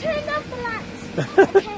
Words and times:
turned 0.00 0.28
off 0.30 0.50
the 0.50 0.56
lights. 0.56 0.94
Okay. 1.56 1.77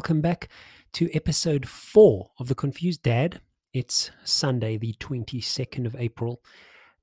Welcome 0.00 0.22
back 0.22 0.48
to 0.94 1.14
episode 1.14 1.68
four 1.68 2.30
of 2.38 2.48
The 2.48 2.54
Confused 2.54 3.02
Dad. 3.02 3.42
It's 3.74 4.10
Sunday, 4.24 4.78
the 4.78 4.94
22nd 4.94 5.84
of 5.84 5.94
April, 5.94 6.40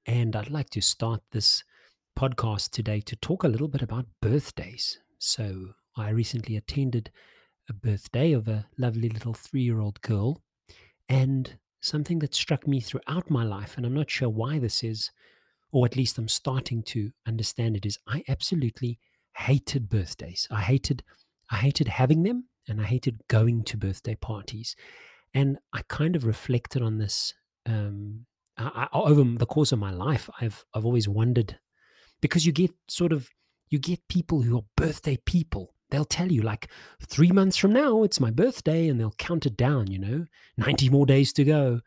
and 0.08 0.36
I'd 0.36 0.50
like 0.50 0.72
to 0.72 0.82
start 0.82 1.22
this 1.32 1.64
podcast 2.18 2.72
today 2.72 3.02
to 3.02 3.16
talk 3.16 3.44
a 3.44 3.48
little 3.50 3.68
bit 3.68 3.84
about 3.84 4.08
birthdays. 4.20 4.98
So, 5.20 5.76
I 5.96 6.10
recently 6.10 6.58
attended 6.58 7.12
a 7.70 7.74
birthday 7.74 8.32
of 8.32 8.48
a 8.48 8.66
lovely 8.80 9.10
little 9.10 9.36
three 9.36 9.62
year 9.62 9.80
old 9.80 10.02
girl, 10.02 10.42
and 11.08 11.60
something 11.80 12.18
that 12.18 12.34
struck 12.34 12.66
me 12.66 12.80
throughout 12.80 13.30
my 13.30 13.44
life, 13.44 13.78
and 13.78 13.86
I'm 13.86 13.94
not 13.94 14.10
sure 14.10 14.28
why 14.28 14.58
this 14.58 14.84
is, 14.84 15.12
or 15.72 15.86
at 15.86 15.96
least 15.96 16.18
I'm 16.18 16.28
starting 16.28 16.82
to 16.86 17.12
understand 17.28 17.78
it, 17.78 17.86
is 17.86 18.00
I 18.08 18.24
absolutely 18.28 18.98
hated 19.36 19.88
birthdays. 19.88 20.48
I 20.50 20.62
hated 20.62 21.04
I 21.52 21.58
hated 21.58 21.90
having 21.90 22.24
them 22.24 22.46
and 22.68 22.82
I 22.82 22.86
hated 22.86 23.22
going 23.28 23.64
to 23.66 23.78
birthday 23.78 24.16
parties. 24.16 24.76
And 25.34 25.60
I 25.74 25.82
kind 25.88 26.16
of 26.16 26.26
reflected 26.26 26.82
on 26.82 26.98
this 26.98 27.34
um, 27.66 28.26
I, 28.58 28.88
I, 28.92 29.00
over 29.00 29.24
the 29.24 29.46
course 29.46 29.72
of 29.72 29.80
my 29.80 29.92
life. 29.92 30.30
I've 30.42 30.64
I've 30.74 30.86
always 30.86 31.08
wondered 31.08 31.60
because 32.22 32.46
you 32.46 32.52
get 32.52 32.72
sort 32.88 33.14
of 33.14 33.30
you 33.70 33.80
get 33.80 34.08
people 34.08 34.42
who 34.42 34.58
are 34.58 34.66
birthday 34.76 35.18
people. 35.26 35.74
They'll 35.90 36.06
tell 36.06 36.32
you 36.32 36.42
like 36.42 36.70
three 37.06 37.32
months 37.32 37.58
from 37.58 37.74
now 37.74 38.04
it's 38.04 38.20
my 38.20 38.32
birthday, 38.32 38.88
and 38.88 39.00
they'll 39.00 39.14
count 39.18 39.46
it 39.46 39.58
down. 39.58 39.92
You 39.92 40.00
know, 40.00 40.26
ninety 40.58 40.90
more 40.90 41.06
days 41.06 41.34
to 41.34 41.44
go, 41.44 41.82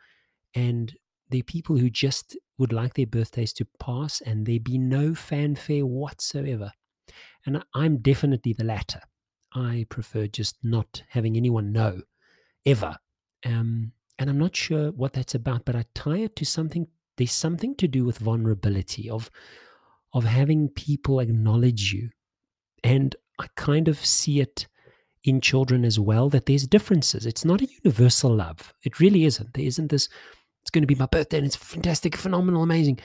and 0.54 0.94
the 1.30 1.42
people 1.42 1.76
who 1.76 1.90
just 1.90 2.36
would 2.58 2.72
like 2.72 2.94
their 2.94 3.06
birthdays 3.06 3.52
to 3.54 3.66
pass 3.78 4.20
and 4.20 4.44
there 4.44 4.60
be 4.60 4.76
no 4.76 5.14
fanfare 5.14 5.86
whatsoever. 5.86 6.72
And 7.46 7.64
I'm 7.74 7.98
definitely 7.98 8.52
the 8.52 8.64
latter. 8.64 9.00
I 9.52 9.86
prefer 9.88 10.26
just 10.26 10.56
not 10.62 11.02
having 11.08 11.36
anyone 11.36 11.72
know 11.72 12.02
ever. 12.64 12.96
Um, 13.44 13.92
and 14.18 14.28
I'm 14.28 14.38
not 14.38 14.54
sure 14.54 14.90
what 14.92 15.12
that's 15.12 15.34
about, 15.34 15.64
but 15.64 15.74
I 15.74 15.84
tie 15.94 16.18
it 16.18 16.36
to 16.36 16.44
something. 16.44 16.86
There's 17.16 17.32
something 17.32 17.74
to 17.76 17.88
do 17.88 18.04
with 18.04 18.18
vulnerability 18.18 19.08
of 19.08 19.30
of 20.12 20.24
having 20.24 20.68
people 20.68 21.20
acknowledge 21.20 21.92
you, 21.92 22.10
and 22.82 23.14
I 23.38 23.46
kind 23.54 23.88
of 23.88 24.04
see 24.04 24.40
it 24.40 24.66
in 25.22 25.40
children 25.40 25.84
as 25.84 26.00
well 26.00 26.28
that 26.30 26.46
there's 26.46 26.66
differences. 26.66 27.26
It's 27.26 27.44
not 27.44 27.60
a 27.60 27.68
universal 27.84 28.34
love. 28.34 28.74
It 28.82 28.98
really 29.00 29.24
isn't. 29.24 29.54
There 29.54 29.64
isn't 29.64 29.90
this. 29.90 30.08
It's 30.62 30.70
going 30.70 30.82
to 30.82 30.86
be 30.86 30.94
my 30.94 31.06
birthday, 31.06 31.38
and 31.38 31.46
it's 31.46 31.56
fantastic, 31.56 32.16
phenomenal, 32.16 32.62
amazing. 32.62 32.98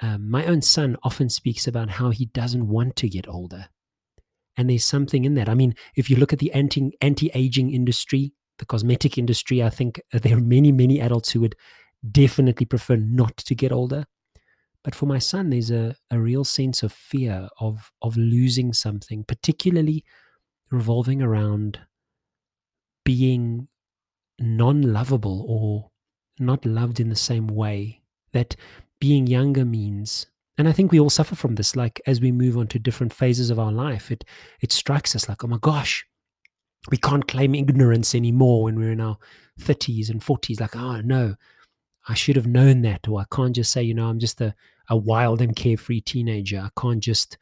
Um, 0.00 0.28
my 0.30 0.44
own 0.46 0.62
son 0.62 0.96
often 1.02 1.28
speaks 1.28 1.66
about 1.66 1.90
how 1.90 2.10
he 2.10 2.26
doesn't 2.26 2.68
want 2.68 2.96
to 2.96 3.08
get 3.08 3.28
older 3.28 3.68
and 4.56 4.68
there's 4.68 4.84
something 4.84 5.24
in 5.24 5.34
that. 5.34 5.48
I 5.48 5.54
mean, 5.54 5.74
if 5.96 6.10
you 6.10 6.16
look 6.16 6.32
at 6.32 6.38
the 6.38 6.52
anti 6.52 6.92
anti 7.00 7.30
aging 7.34 7.72
industry, 7.72 8.32
the 8.58 8.66
cosmetic 8.66 9.18
industry, 9.18 9.62
I 9.62 9.70
think 9.70 10.00
uh, 10.12 10.18
there 10.18 10.36
are 10.36 10.40
many 10.40 10.72
many 10.72 11.00
adults 11.00 11.30
who 11.30 11.40
would 11.40 11.56
definitely 12.10 12.66
prefer 12.66 12.96
not 12.96 13.36
to 13.38 13.54
get 13.54 13.72
older. 13.72 14.06
But 14.84 14.96
for 14.96 15.06
my 15.06 15.20
son, 15.20 15.50
there's 15.50 15.70
a, 15.70 15.94
a 16.10 16.18
real 16.18 16.44
sense 16.44 16.82
of 16.82 16.92
fear 16.92 17.48
of 17.60 17.90
of 18.02 18.16
losing 18.16 18.72
something, 18.72 19.24
particularly 19.24 20.04
revolving 20.70 21.22
around 21.22 21.80
being 23.04 23.68
non-lovable 24.38 25.44
or 25.46 25.90
not 26.38 26.64
loved 26.64 26.98
in 26.98 27.08
the 27.08 27.16
same 27.16 27.46
way 27.46 28.02
that 28.32 28.56
being 28.98 29.26
younger 29.26 29.64
means 29.64 30.26
and 30.58 30.68
I 30.68 30.72
think 30.72 30.92
we 30.92 31.00
all 31.00 31.10
suffer 31.10 31.34
from 31.34 31.54
this. 31.54 31.74
Like 31.74 32.00
as 32.06 32.20
we 32.20 32.30
move 32.30 32.56
on 32.58 32.66
to 32.68 32.78
different 32.78 33.12
phases 33.12 33.50
of 33.50 33.58
our 33.58 33.72
life, 33.72 34.10
it 34.10 34.24
it 34.60 34.72
strikes 34.72 35.16
us 35.16 35.28
like, 35.28 35.42
oh 35.44 35.48
my 35.48 35.58
gosh, 35.60 36.04
we 36.90 36.96
can't 36.96 37.28
claim 37.28 37.54
ignorance 37.54 38.14
anymore 38.14 38.64
when 38.64 38.76
we're 38.76 38.92
in 38.92 39.00
our 39.00 39.18
30s 39.60 40.10
and 40.10 40.20
40s. 40.20 40.60
Like, 40.60 40.76
oh 40.76 41.00
no, 41.00 41.36
I 42.08 42.14
should 42.14 42.36
have 42.36 42.46
known 42.46 42.82
that. 42.82 43.08
Or 43.08 43.20
I 43.20 43.24
can't 43.34 43.54
just 43.54 43.72
say, 43.72 43.82
you 43.82 43.94
know, 43.94 44.08
I'm 44.08 44.18
just 44.18 44.40
a, 44.40 44.54
a 44.88 44.96
wild 44.96 45.40
and 45.40 45.56
carefree 45.56 46.00
teenager. 46.00 46.58
I 46.58 46.80
can't 46.80 47.02
just 47.02 47.38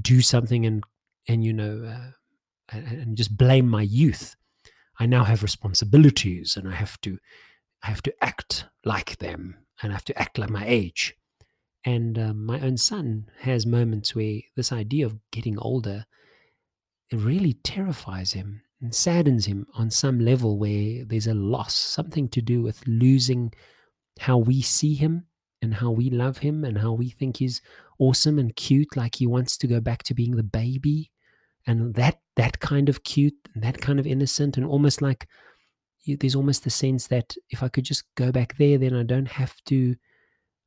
do 0.00 0.20
something 0.20 0.64
and 0.64 0.84
and 1.26 1.44
you 1.44 1.52
know 1.52 1.84
uh, 1.86 2.10
and, 2.70 2.86
and 2.86 3.16
just 3.16 3.36
blame 3.36 3.68
my 3.68 3.82
youth. 3.82 4.36
I 4.98 5.06
now 5.06 5.24
have 5.24 5.42
responsibilities 5.42 6.56
and 6.56 6.68
I 6.68 6.72
have 6.72 7.00
to 7.02 7.18
I 7.82 7.88
have 7.88 8.02
to 8.02 8.14
act 8.22 8.66
like 8.84 9.18
them 9.18 9.56
and 9.82 9.92
I 9.92 9.94
have 9.94 10.04
to 10.06 10.18
act 10.18 10.38
like 10.38 10.50
my 10.50 10.64
age. 10.66 11.14
And 11.84 12.18
um, 12.18 12.46
my 12.46 12.60
own 12.60 12.76
son 12.76 13.26
has 13.40 13.66
moments 13.66 14.14
where 14.14 14.40
this 14.56 14.72
idea 14.72 15.04
of 15.04 15.18
getting 15.30 15.58
older 15.58 16.06
it 17.10 17.16
really 17.16 17.54
terrifies 17.54 18.32
him 18.32 18.62
and 18.80 18.94
saddens 18.94 19.46
him 19.46 19.66
on 19.74 19.90
some 19.90 20.18
level 20.18 20.58
where 20.58 21.04
there's 21.04 21.26
a 21.26 21.34
loss, 21.34 21.74
something 21.74 22.28
to 22.30 22.42
do 22.42 22.62
with 22.62 22.86
losing 22.86 23.52
how 24.20 24.38
we 24.38 24.62
see 24.62 24.94
him 24.94 25.26
and 25.62 25.74
how 25.74 25.90
we 25.90 26.10
love 26.10 26.38
him 26.38 26.64
and 26.64 26.78
how 26.78 26.92
we 26.92 27.10
think 27.10 27.36
he's 27.36 27.62
awesome 27.98 28.38
and 28.38 28.56
cute, 28.56 28.96
like 28.96 29.16
he 29.16 29.26
wants 29.26 29.56
to 29.58 29.66
go 29.66 29.80
back 29.80 30.02
to 30.04 30.14
being 30.14 30.36
the 30.36 30.42
baby. 30.42 31.10
And 31.66 31.94
that 31.94 32.20
that 32.36 32.60
kind 32.60 32.88
of 32.88 33.04
cute 33.04 33.34
and 33.54 33.62
that 33.62 33.80
kind 33.80 33.98
of 33.98 34.06
innocent 34.06 34.56
and 34.56 34.66
almost 34.66 35.00
like 35.00 35.28
there's 36.06 36.34
almost 36.34 36.64
the 36.64 36.70
sense 36.70 37.06
that 37.06 37.34
if 37.48 37.62
I 37.62 37.68
could 37.68 37.84
just 37.84 38.04
go 38.16 38.30
back 38.30 38.56
there, 38.58 38.76
then 38.76 38.92
I 38.92 39.02
don't 39.04 39.28
have 39.28 39.54
to 39.66 39.94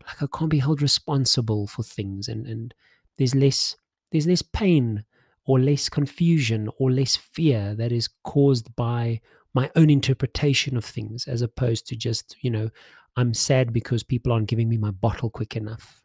like 0.07 0.23
I 0.23 0.37
can't 0.37 0.49
be 0.49 0.59
held 0.59 0.81
responsible 0.81 1.67
for 1.67 1.83
things 1.83 2.27
and, 2.27 2.47
and 2.47 2.73
there's 3.17 3.35
less 3.35 3.75
there's 4.11 4.27
less 4.27 4.41
pain 4.41 5.03
or 5.45 5.59
less 5.59 5.89
confusion 5.89 6.69
or 6.77 6.91
less 6.91 7.15
fear 7.15 7.73
that 7.75 7.91
is 7.91 8.09
caused 8.23 8.75
by 8.75 9.21
my 9.53 9.71
own 9.75 9.89
interpretation 9.89 10.77
of 10.77 10.85
things 10.85 11.27
as 11.27 11.41
opposed 11.41 11.87
to 11.87 11.95
just, 11.95 12.35
you 12.41 12.51
know, 12.51 12.69
I'm 13.15 13.33
sad 13.33 13.73
because 13.73 14.03
people 14.03 14.31
aren't 14.31 14.49
giving 14.49 14.69
me 14.69 14.77
my 14.77 14.91
bottle 14.91 15.29
quick 15.29 15.55
enough. 15.55 16.03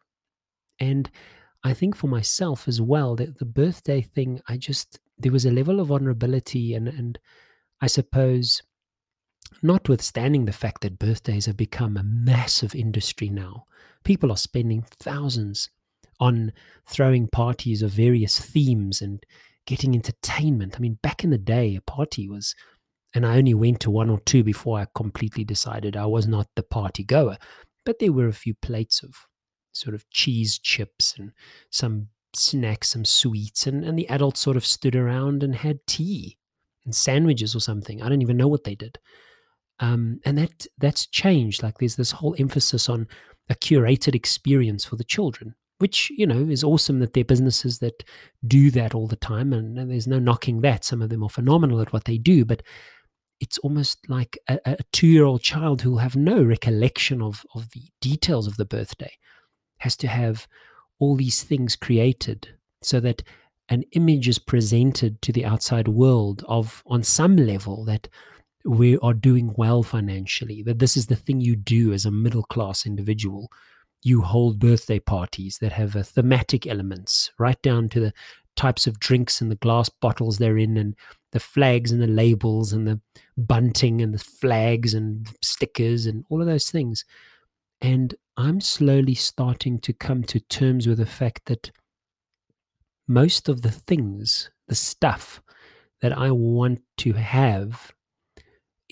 And 0.78 1.10
I 1.62 1.74
think 1.74 1.94
for 1.96 2.06
myself 2.06 2.66
as 2.66 2.80
well, 2.80 3.14
that 3.16 3.38
the 3.38 3.44
birthday 3.44 4.00
thing, 4.00 4.40
I 4.48 4.56
just 4.56 4.98
there 5.18 5.32
was 5.32 5.44
a 5.44 5.50
level 5.50 5.80
of 5.80 5.88
vulnerability 5.88 6.74
and 6.74 6.88
and 6.88 7.18
I 7.80 7.88
suppose 7.88 8.62
notwithstanding 9.62 10.44
the 10.44 10.52
fact 10.52 10.82
that 10.82 10.98
birthdays 10.98 11.46
have 11.46 11.56
become 11.56 11.96
a 11.96 12.02
massive 12.02 12.74
industry 12.74 13.28
now, 13.28 13.66
people 14.04 14.30
are 14.30 14.36
spending 14.36 14.84
thousands 15.00 15.70
on 16.20 16.52
throwing 16.86 17.26
parties 17.26 17.82
of 17.82 17.90
various 17.90 18.38
themes 18.38 19.02
and 19.02 19.24
getting 19.66 19.94
entertainment. 19.94 20.74
I 20.76 20.78
mean, 20.78 20.98
back 21.02 21.24
in 21.24 21.30
the 21.30 21.38
day, 21.38 21.76
a 21.76 21.80
party 21.80 22.28
was, 22.28 22.54
and 23.14 23.26
I 23.26 23.36
only 23.36 23.54
went 23.54 23.80
to 23.80 23.90
one 23.90 24.10
or 24.10 24.20
two 24.20 24.44
before 24.44 24.78
I 24.78 24.86
completely 24.94 25.44
decided 25.44 25.96
I 25.96 26.06
was 26.06 26.26
not 26.26 26.48
the 26.54 26.62
party 26.62 27.04
goer, 27.04 27.38
but 27.84 27.98
there 27.98 28.12
were 28.12 28.28
a 28.28 28.32
few 28.32 28.54
plates 28.54 29.02
of 29.02 29.14
sort 29.72 29.94
of 29.94 30.08
cheese 30.10 30.58
chips 30.58 31.14
and 31.18 31.32
some 31.70 32.08
snacks, 32.34 32.90
some 32.90 33.04
sweets, 33.04 33.66
and, 33.66 33.84
and 33.84 33.98
the 33.98 34.08
adults 34.08 34.40
sort 34.40 34.56
of 34.56 34.66
stood 34.66 34.96
around 34.96 35.42
and 35.42 35.56
had 35.56 35.86
tea 35.86 36.38
and 36.84 36.94
sandwiches 36.94 37.54
or 37.54 37.60
something. 37.60 38.02
I 38.02 38.08
don't 38.08 38.22
even 38.22 38.36
know 38.36 38.48
what 38.48 38.64
they 38.64 38.74
did. 38.74 38.98
Um, 39.82 40.20
and 40.24 40.38
that 40.38 40.66
that's 40.78 41.06
changed. 41.06 41.62
Like 41.62 41.78
there's 41.78 41.96
this 41.96 42.12
whole 42.12 42.36
emphasis 42.38 42.88
on 42.88 43.08
a 43.50 43.54
curated 43.56 44.14
experience 44.14 44.84
for 44.84 44.94
the 44.94 45.04
children, 45.04 45.56
which, 45.78 46.08
you 46.10 46.24
know, 46.24 46.48
is 46.48 46.62
awesome 46.62 47.00
that 47.00 47.12
there 47.12 47.22
are 47.22 47.24
businesses 47.24 47.80
that 47.80 48.04
do 48.46 48.70
that 48.70 48.94
all 48.94 49.08
the 49.08 49.16
time. 49.16 49.52
And, 49.52 49.76
and 49.76 49.90
there's 49.90 50.06
no 50.06 50.20
knocking 50.20 50.60
that. 50.60 50.84
Some 50.84 51.02
of 51.02 51.10
them 51.10 51.24
are 51.24 51.28
phenomenal 51.28 51.80
at 51.80 51.92
what 51.92 52.04
they 52.04 52.16
do, 52.16 52.44
but 52.44 52.62
it's 53.40 53.58
almost 53.58 54.08
like 54.08 54.38
a, 54.48 54.60
a 54.64 54.76
two 54.92 55.08
year 55.08 55.24
old 55.24 55.42
child 55.42 55.82
who 55.82 55.90
will 55.90 55.98
have 55.98 56.14
no 56.14 56.40
recollection 56.40 57.20
of, 57.20 57.44
of 57.52 57.70
the 57.70 57.82
details 58.00 58.46
of 58.46 58.56
the 58.56 58.64
birthday 58.64 59.12
has 59.78 59.96
to 59.96 60.06
have 60.06 60.46
all 61.00 61.16
these 61.16 61.42
things 61.42 61.74
created 61.74 62.50
so 62.82 63.00
that 63.00 63.24
an 63.68 63.82
image 63.92 64.28
is 64.28 64.38
presented 64.38 65.20
to 65.22 65.32
the 65.32 65.44
outside 65.44 65.88
world 65.88 66.44
of 66.46 66.84
on 66.86 67.02
some 67.02 67.34
level 67.36 67.84
that 67.84 68.08
we 68.64 68.98
are 68.98 69.14
doing 69.14 69.54
well 69.56 69.82
financially, 69.82 70.62
that 70.62 70.78
this 70.78 70.96
is 70.96 71.06
the 71.06 71.16
thing 71.16 71.40
you 71.40 71.56
do 71.56 71.92
as 71.92 72.06
a 72.06 72.10
middle 72.10 72.44
class 72.44 72.86
individual 72.86 73.50
you 74.02 74.22
hold 74.22 74.58
birthday 74.58 74.98
parties 74.98 75.58
that 75.58 75.72
have 75.72 75.94
a 75.94 76.02
thematic 76.02 76.66
elements, 76.66 77.30
right 77.38 77.60
down 77.62 77.88
to 77.88 78.00
the 78.00 78.12
types 78.56 78.86
of 78.86 78.98
drinks 78.98 79.40
and 79.40 79.50
the 79.50 79.56
glass 79.56 79.88
bottles 79.88 80.38
they're 80.38 80.58
in, 80.58 80.76
and 80.76 80.96
the 81.30 81.40
flags 81.40 81.92
and 81.92 82.02
the 82.02 82.06
labels 82.06 82.72
and 82.72 82.86
the 82.86 83.00
bunting 83.36 84.02
and 84.02 84.12
the 84.12 84.18
flags 84.18 84.92
and 84.92 85.28
stickers 85.40 86.06
and 86.06 86.24
all 86.28 86.40
of 86.40 86.46
those 86.46 86.70
things. 86.70 87.04
And 87.80 88.14
I'm 88.36 88.60
slowly 88.60 89.14
starting 89.14 89.78
to 89.80 89.92
come 89.92 90.24
to 90.24 90.40
terms 90.40 90.86
with 90.86 90.98
the 90.98 91.06
fact 91.06 91.46
that 91.46 91.70
most 93.08 93.48
of 93.48 93.62
the 93.62 93.70
things, 93.70 94.50
the 94.68 94.74
stuff 94.74 95.42
that 96.00 96.16
I 96.16 96.30
want 96.32 96.80
to 96.98 97.12
have, 97.12 97.92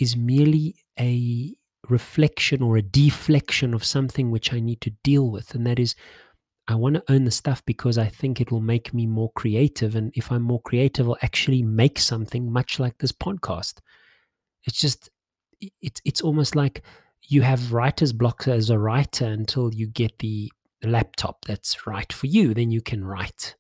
is 0.01 0.17
merely 0.17 0.75
a 0.99 1.55
reflection 1.89 2.63
or 2.63 2.77
a 2.77 2.83
deflection 2.83 3.75
of 3.75 3.85
something 3.85 4.31
which 4.31 4.53
I 4.53 4.61
need 4.61 4.81
to 4.83 4.91
deal 5.05 5.31
with. 5.31 5.55
And 5.55 5.67
that 5.67 5.79
is, 5.79 5.95
I 6.67 6.75
want 6.75 6.95
to 6.95 7.13
own 7.13 7.25
the 7.25 7.31
stuff 7.31 7.65
because 7.67 7.99
I 7.99 8.07
think 8.07 8.41
it 8.41 8.51
will 8.51 8.61
make 8.61 8.95
me 8.95 9.07
more 9.07 9.31
creative. 9.33 9.95
And 9.95 10.13
if 10.15 10.33
I'm 10.33 10.43
more 10.43 10.63
creative, 10.63 11.09
I'll 11.09 11.17
actually 11.23 11.63
make 11.63 11.99
something 11.99 12.51
much 12.51 12.79
like 12.79 12.99
this 12.99 13.13
podcast. 13.13 13.81
It's 14.65 14.81
just, 14.81 15.11
it's, 15.81 16.01
it's 16.05 16.21
almost 16.21 16.57
like 16.57 16.83
you 17.29 17.43
have 17.43 17.73
writer's 17.73 18.13
block 18.13 18.49
as 18.49 18.71
a 18.71 18.79
writer 18.79 19.27
until 19.27 19.75
you 19.75 19.87
get 19.87 20.19
the 20.21 20.51
laptop 20.83 21.45
that's 21.45 21.87
right 21.87 22.13
for 22.13 22.27
you. 22.27 22.55
Then 22.55 22.71
you 22.71 22.81
can 22.81 23.05
write 23.05 23.57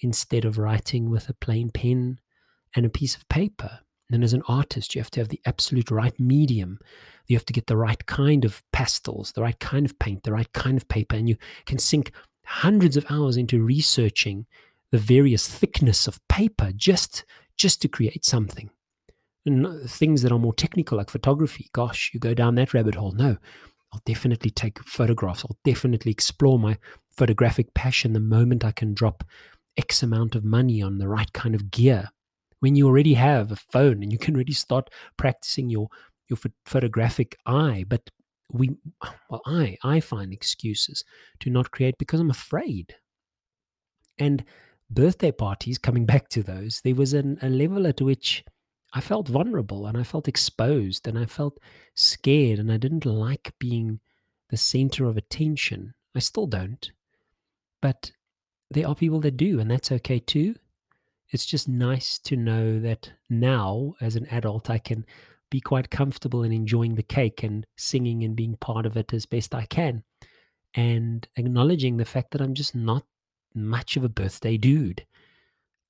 instead 0.00 0.44
of 0.44 0.58
writing 0.58 1.10
with 1.10 1.28
a 1.28 1.34
plain 1.34 1.70
pen 1.70 2.18
and 2.74 2.84
a 2.84 2.90
piece 2.90 3.14
of 3.14 3.28
paper. 3.28 3.80
And 4.10 4.22
as 4.22 4.32
an 4.32 4.42
artist, 4.48 4.94
you 4.94 5.00
have 5.00 5.10
to 5.12 5.20
have 5.20 5.28
the 5.28 5.40
absolute 5.46 5.90
right 5.90 6.18
medium. 6.20 6.78
You 7.26 7.36
have 7.36 7.46
to 7.46 7.52
get 7.52 7.66
the 7.66 7.76
right 7.76 8.04
kind 8.06 8.44
of 8.44 8.62
pastels, 8.72 9.32
the 9.32 9.42
right 9.42 9.58
kind 9.58 9.86
of 9.86 9.98
paint, 9.98 10.24
the 10.24 10.32
right 10.32 10.52
kind 10.52 10.76
of 10.76 10.88
paper. 10.88 11.16
And 11.16 11.28
you 11.28 11.36
can 11.64 11.78
sink 11.78 12.12
hundreds 12.44 12.96
of 12.96 13.06
hours 13.10 13.36
into 13.36 13.62
researching 13.62 14.46
the 14.90 14.98
various 14.98 15.48
thickness 15.48 16.06
of 16.06 16.20
paper 16.28 16.70
just 16.74 17.24
just 17.56 17.80
to 17.82 17.88
create 17.88 18.24
something. 18.24 18.70
And 19.46 19.66
uh, 19.66 19.74
things 19.86 20.22
that 20.22 20.32
are 20.32 20.38
more 20.38 20.54
technical, 20.54 20.98
like 20.98 21.10
photography, 21.10 21.68
gosh, 21.72 22.10
you 22.12 22.20
go 22.20 22.34
down 22.34 22.56
that 22.56 22.74
rabbit 22.74 22.96
hole. 22.96 23.12
No, 23.12 23.36
I'll 23.92 24.02
definitely 24.04 24.50
take 24.50 24.82
photographs. 24.84 25.44
I'll 25.44 25.58
definitely 25.64 26.10
explore 26.12 26.58
my 26.58 26.78
photographic 27.16 27.74
passion 27.74 28.12
the 28.12 28.20
moment 28.20 28.64
I 28.64 28.72
can 28.72 28.92
drop 28.92 29.24
X 29.76 30.02
amount 30.02 30.34
of 30.34 30.44
money 30.44 30.82
on 30.82 30.98
the 30.98 31.08
right 31.08 31.32
kind 31.32 31.54
of 31.54 31.70
gear 31.70 32.10
when 32.64 32.76
you 32.76 32.86
already 32.86 33.12
have 33.12 33.52
a 33.52 33.56
phone 33.56 34.02
and 34.02 34.10
you 34.10 34.16
can 34.16 34.34
really 34.34 34.54
start 34.54 34.88
practicing 35.18 35.68
your 35.68 35.88
your 36.30 36.38
photographic 36.64 37.36
eye 37.44 37.84
but 37.86 38.08
we 38.50 38.70
well 39.28 39.42
i 39.44 39.76
i 39.84 40.00
find 40.00 40.32
excuses 40.32 41.04
to 41.40 41.50
not 41.50 41.70
create 41.70 41.96
because 41.98 42.20
i'm 42.20 42.30
afraid. 42.30 42.94
And 44.16 44.44
birthday 44.88 45.30
parties 45.30 45.76
coming 45.76 46.06
back 46.06 46.30
to 46.30 46.42
those 46.42 46.80
there 46.82 46.94
was 46.94 47.12
an, 47.12 47.36
a 47.42 47.50
level 47.50 47.86
at 47.86 48.00
which 48.00 48.42
i 48.94 49.00
felt 49.02 49.28
vulnerable 49.28 49.86
and 49.86 49.98
i 49.98 50.02
felt 50.02 50.26
exposed 50.26 51.06
and 51.06 51.18
i 51.18 51.26
felt 51.26 51.58
scared 51.94 52.58
and 52.58 52.72
i 52.72 52.78
didn't 52.78 53.04
like 53.04 53.52
being 53.58 54.00
the 54.50 54.56
center 54.56 55.04
of 55.04 55.18
attention. 55.18 55.92
I 56.16 56.20
still 56.20 56.46
don't 56.46 56.90
but 57.82 58.12
there 58.70 58.88
are 58.88 58.94
people 58.94 59.20
that 59.20 59.36
do 59.36 59.60
and 59.60 59.70
that's 59.70 59.92
okay 59.92 60.18
too 60.18 60.54
it's 61.34 61.46
just 61.46 61.68
nice 61.68 62.18
to 62.20 62.36
know 62.36 62.78
that 62.78 63.10
now, 63.28 63.94
as 64.00 64.14
an 64.14 64.26
adult, 64.30 64.70
I 64.70 64.78
can 64.78 65.04
be 65.50 65.60
quite 65.60 65.90
comfortable 65.90 66.42
in 66.42 66.52
enjoying 66.52 66.94
the 66.94 67.02
cake 67.02 67.42
and 67.42 67.66
singing 67.76 68.22
and 68.22 68.36
being 68.36 68.56
part 68.56 68.86
of 68.86 68.96
it 68.96 69.12
as 69.12 69.26
best 69.26 69.54
I 69.54 69.66
can. 69.66 70.04
And 70.74 71.26
acknowledging 71.36 71.96
the 71.96 72.04
fact 72.04 72.30
that 72.30 72.40
I'm 72.40 72.54
just 72.54 72.74
not 72.74 73.04
much 73.54 73.96
of 73.96 74.04
a 74.04 74.08
birthday 74.08 74.56
dude. 74.56 75.04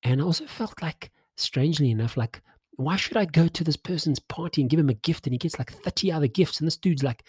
And 0.03 0.21
I 0.21 0.23
also 0.23 0.45
felt 0.45 0.81
like, 0.81 1.11
strangely 1.35 1.91
enough, 1.91 2.17
like, 2.17 2.41
why 2.77 2.95
should 2.95 3.17
I 3.17 3.25
go 3.25 3.47
to 3.47 3.63
this 3.63 3.77
person's 3.77 4.19
party 4.19 4.61
and 4.61 4.69
give 4.69 4.79
him 4.79 4.89
a 4.89 4.93
gift 4.93 5.25
and 5.25 5.33
he 5.33 5.37
gets 5.37 5.57
like 5.57 5.71
30 5.71 6.11
other 6.11 6.27
gifts 6.27 6.59
and 6.59 6.67
this 6.67 6.77
dude's 6.77 7.03
like 7.03 7.23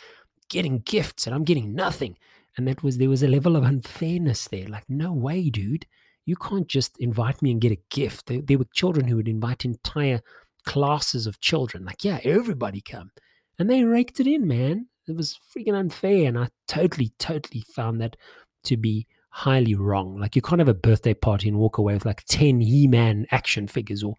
getting 0.49 0.81
gifts 0.81 1.27
and 1.27 1.35
I'm 1.35 1.45
getting 1.45 1.75
nothing? 1.75 2.19
And 2.57 2.67
that 2.67 2.83
was, 2.83 2.99
there 2.99 3.11
was 3.11 3.23
a 3.23 3.29
level 3.29 3.57
of 3.57 3.65
unfairness 3.65 4.49
there. 4.49 4.67
Like, 4.67 4.85
no 4.89 5.13
way, 5.13 5.51
dude 5.51 5.87
you 6.27 6.37
can't 6.37 6.67
just 6.67 6.99
invite 6.99 7.41
me 7.41 7.53
and 7.53 7.61
get 7.61 7.73
a 7.73 7.79
gift. 7.89 8.27
There, 8.27 8.43
there, 8.43 8.59
were 8.59 8.67
children 8.75 9.07
who 9.07 9.17
would 9.17 9.29
invite 9.29 9.65
entire 9.65 10.21
classes 10.65 11.27
of 11.27 11.41
children. 11.41 11.85
Like, 11.85 12.05
yeah, 12.05 12.19
everybody 12.25 12.81
come. 12.81 13.13
And 13.59 13.71
they 13.71 13.85
raked 13.85 14.21
it 14.21 14.27
in, 14.27 14.47
man. 14.47 14.89
It 15.09 15.17
was 15.17 15.39
freaking 15.57 15.75
unfair. 15.75 16.27
And 16.27 16.37
I 16.37 16.49
totally, 16.67 17.13
totally 17.19 17.65
found 17.75 18.01
that 18.01 18.17
to 18.65 18.77
be 18.77 19.07
highly 19.31 19.77
wrong. 19.77 20.19
Like, 20.19 20.35
you 20.35 20.43
can't 20.43 20.59
have 20.59 20.69
a 20.69 20.75
birthday 20.75 21.15
party 21.15 21.49
and 21.49 21.59
walk 21.59 21.79
away 21.79 21.95
with 21.95 22.05
like 22.05 22.25
10 22.25 22.61
He 22.61 22.89
Man 22.89 23.27
action 23.31 23.69
figures 23.69 24.03
or 24.03 24.15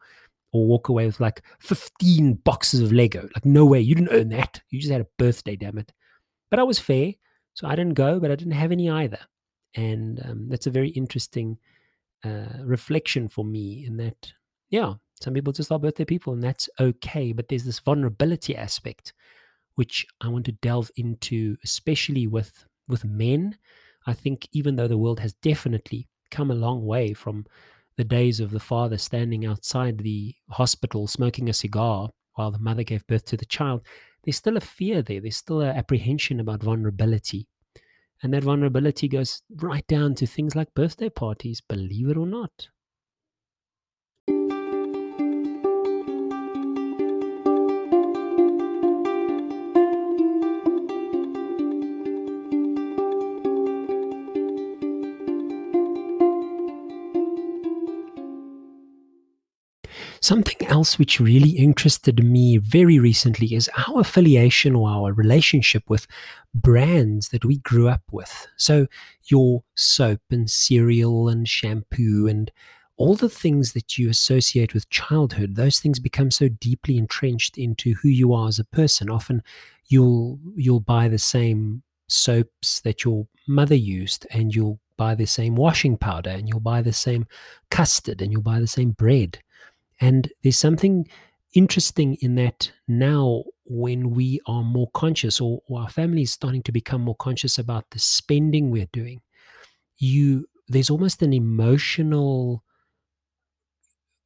or 0.53 0.65
walk 0.65 0.87
away 0.87 1.05
with 1.05 1.19
like 1.19 1.43
15 1.59 2.35
boxes 2.35 2.79
of 2.79 2.93
Lego. 2.93 3.23
Like, 3.35 3.43
no 3.45 3.65
way. 3.65 3.81
You 3.81 3.95
didn't 3.95 4.13
earn 4.13 4.29
that. 4.29 4.61
You 4.69 4.79
just 4.79 4.91
had 4.91 5.01
a 5.01 5.07
birthday, 5.17 5.57
damn 5.57 5.77
it. 5.77 5.91
But 6.49 6.59
I 6.59 6.63
was 6.63 6.79
fair. 6.79 7.13
So 7.53 7.67
I 7.67 7.75
didn't 7.75 7.95
go, 7.95 8.21
but 8.21 8.31
I 8.31 8.35
didn't 8.35 8.53
have 8.53 8.71
any 8.71 8.89
either. 8.89 9.19
And 9.75 10.21
um, 10.23 10.47
that's 10.47 10.65
a 10.65 10.71
very 10.71 10.89
interesting 10.89 11.57
uh, 12.23 12.63
reflection 12.63 13.29
for 13.29 13.45
me 13.45 13.85
in 13.85 13.97
that, 13.97 14.33
yeah, 14.69 14.95
some 15.21 15.33
people 15.33 15.53
just 15.53 15.71
are 15.71 15.79
birthday 15.79 16.05
people 16.05 16.33
and 16.33 16.43
that's 16.43 16.69
okay. 16.79 17.31
But 17.31 17.47
there's 17.47 17.65
this 17.65 17.79
vulnerability 17.79 18.55
aspect 18.55 19.13
which 19.75 20.07
I 20.21 20.27
want 20.27 20.45
to 20.45 20.51
delve 20.51 20.91
into, 20.95 21.55
especially 21.63 22.27
with 22.27 22.65
with 22.87 23.05
men. 23.05 23.57
I 24.05 24.13
think 24.13 24.47
even 24.51 24.75
though 24.75 24.87
the 24.87 24.97
world 24.97 25.19
has 25.19 25.33
definitely 25.33 26.07
come 26.31 26.49
a 26.49 26.55
long 26.55 26.85
way 26.85 27.13
from 27.13 27.45
the 27.95 28.03
days 28.03 28.39
of 28.39 28.51
the 28.51 28.59
father 28.59 28.97
standing 28.97 29.45
outside 29.45 29.99
the 29.99 30.33
hospital 30.49 31.07
smoking 31.07 31.49
a 31.49 31.53
cigar 31.53 32.09
while 32.33 32.51
the 32.51 32.59
mother 32.59 32.83
gave 32.83 33.05
birth 33.07 33.25
to 33.25 33.37
the 33.37 33.45
child, 33.45 33.81
there's 34.23 34.37
still 34.37 34.57
a 34.57 34.61
fear 34.61 35.01
there. 35.01 35.21
There's 35.21 35.37
still 35.37 35.61
an 35.61 35.75
apprehension 35.75 36.39
about 36.39 36.63
vulnerability. 36.63 37.47
And 38.21 38.33
that 38.33 38.43
vulnerability 38.43 39.07
goes 39.07 39.43
right 39.55 39.85
down 39.87 40.15
to 40.15 40.25
things 40.25 40.55
like 40.55 40.73
birthday 40.73 41.09
parties, 41.09 41.61
believe 41.61 42.09
it 42.09 42.17
or 42.17 42.25
not. 42.25 42.69
Something 60.27 60.67
else 60.67 60.99
which 60.99 61.21
really 61.21 61.51
interested 61.51 62.21
me 62.21 62.57
very 62.57 62.99
recently 62.99 63.55
is 63.55 63.69
our 63.87 64.01
affiliation 64.01 64.75
or 64.75 64.89
our 64.89 65.13
relationship 65.13 65.83
with 65.87 66.05
brands 66.53 67.29
that 67.29 67.45
we 67.45 67.59
grew 67.59 67.87
up 67.87 68.01
with. 68.11 68.45
So, 68.57 68.87
your 69.31 69.63
soap 69.77 70.19
and 70.29 70.51
cereal 70.51 71.29
and 71.29 71.47
shampoo 71.47 72.27
and 72.27 72.51
all 72.97 73.15
the 73.15 73.29
things 73.29 73.71
that 73.71 73.97
you 73.97 74.09
associate 74.09 74.73
with 74.73 74.89
childhood, 74.89 75.55
those 75.55 75.79
things 75.79 75.97
become 75.97 76.29
so 76.29 76.49
deeply 76.49 76.97
entrenched 76.97 77.57
into 77.57 77.93
who 77.93 78.09
you 78.09 78.33
are 78.33 78.49
as 78.49 78.59
a 78.59 78.65
person. 78.65 79.09
Often 79.09 79.43
you'll 79.87 80.41
you'll 80.57 80.81
buy 80.81 81.07
the 81.07 81.19
same 81.19 81.83
soaps 82.09 82.81
that 82.81 83.05
your 83.05 83.27
mother 83.47 83.75
used 83.75 84.27
and 84.31 84.53
you'll 84.53 84.81
buy 84.97 85.15
the 85.15 85.25
same 85.25 85.55
washing 85.55 85.95
powder 85.95 86.31
and 86.31 86.49
you'll 86.49 86.59
buy 86.59 86.81
the 86.81 86.91
same 86.91 87.27
custard 87.71 88.21
and 88.21 88.33
you'll 88.33 88.41
buy 88.41 88.59
the 88.59 88.67
same 88.67 88.91
bread 88.91 89.39
and 89.99 90.29
there's 90.43 90.57
something 90.57 91.07
interesting 91.53 92.15
in 92.21 92.35
that 92.35 92.71
now 92.87 93.43
when 93.65 94.11
we 94.11 94.39
are 94.47 94.63
more 94.63 94.89
conscious 94.93 95.41
or, 95.41 95.61
or 95.67 95.81
our 95.81 95.89
family 95.89 96.21
is 96.21 96.31
starting 96.31 96.61
to 96.63 96.71
become 96.71 97.01
more 97.01 97.15
conscious 97.15 97.57
about 97.57 97.89
the 97.91 97.99
spending 97.99 98.69
we're 98.69 98.89
doing, 98.91 99.21
you 99.97 100.45
there's 100.67 100.89
almost 100.89 101.21
an 101.21 101.33
emotional 101.33 102.63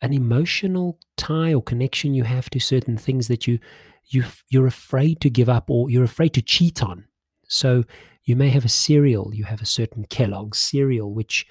an 0.01 0.13
emotional 0.13 0.99
tie 1.15 1.53
or 1.53 1.61
connection 1.61 2.15
you 2.15 2.23
have 2.23 2.49
to 2.49 2.59
certain 2.59 2.97
things 2.97 3.27
that 3.27 3.47
you 3.47 3.59
you 4.07 4.23
you're 4.49 4.67
afraid 4.67 5.21
to 5.21 5.29
give 5.29 5.47
up 5.47 5.69
or 5.69 5.89
you're 5.89 6.03
afraid 6.03 6.33
to 6.33 6.41
cheat 6.41 6.83
on. 6.83 7.05
So 7.47 7.83
you 8.23 8.35
may 8.35 8.49
have 8.49 8.65
a 8.65 8.69
cereal, 8.69 9.33
you 9.33 9.45
have 9.45 9.61
a 9.61 9.65
certain 9.65 10.05
Kellogg's 10.05 10.57
cereal 10.57 11.13
which 11.13 11.47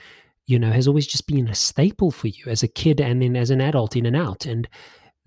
you 0.50 0.58
know, 0.58 0.72
has 0.72 0.88
always 0.88 1.06
just 1.06 1.28
been 1.28 1.46
a 1.46 1.54
staple 1.54 2.10
for 2.10 2.26
you 2.26 2.46
as 2.46 2.62
a 2.64 2.68
kid 2.68 3.00
and 3.00 3.22
then 3.22 3.36
as 3.36 3.50
an 3.50 3.60
adult 3.60 3.94
in 3.94 4.04
and 4.04 4.16
out. 4.16 4.44
And 4.46 4.68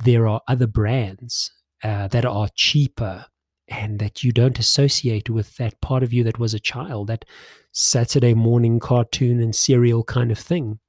there 0.03 0.27
are 0.27 0.41
other 0.49 0.67
brands 0.67 1.49
uh, 1.81 2.07
that 2.09 2.25
are 2.25 2.49
cheaper 2.53 3.27
and 3.69 3.99
that 3.99 4.23
you 4.23 4.33
don't 4.33 4.59
associate 4.59 5.29
with 5.29 5.55
that 5.55 5.79
part 5.79 6.03
of 6.03 6.11
you 6.11 6.25
that 6.25 6.39
was 6.39 6.53
a 6.53 6.59
child, 6.59 7.07
that 7.07 7.23
Saturday 7.71 8.33
morning 8.33 8.81
cartoon 8.81 9.39
and 9.39 9.55
cereal 9.55 10.03
kind 10.03 10.29
of 10.29 10.37
thing. 10.37 10.79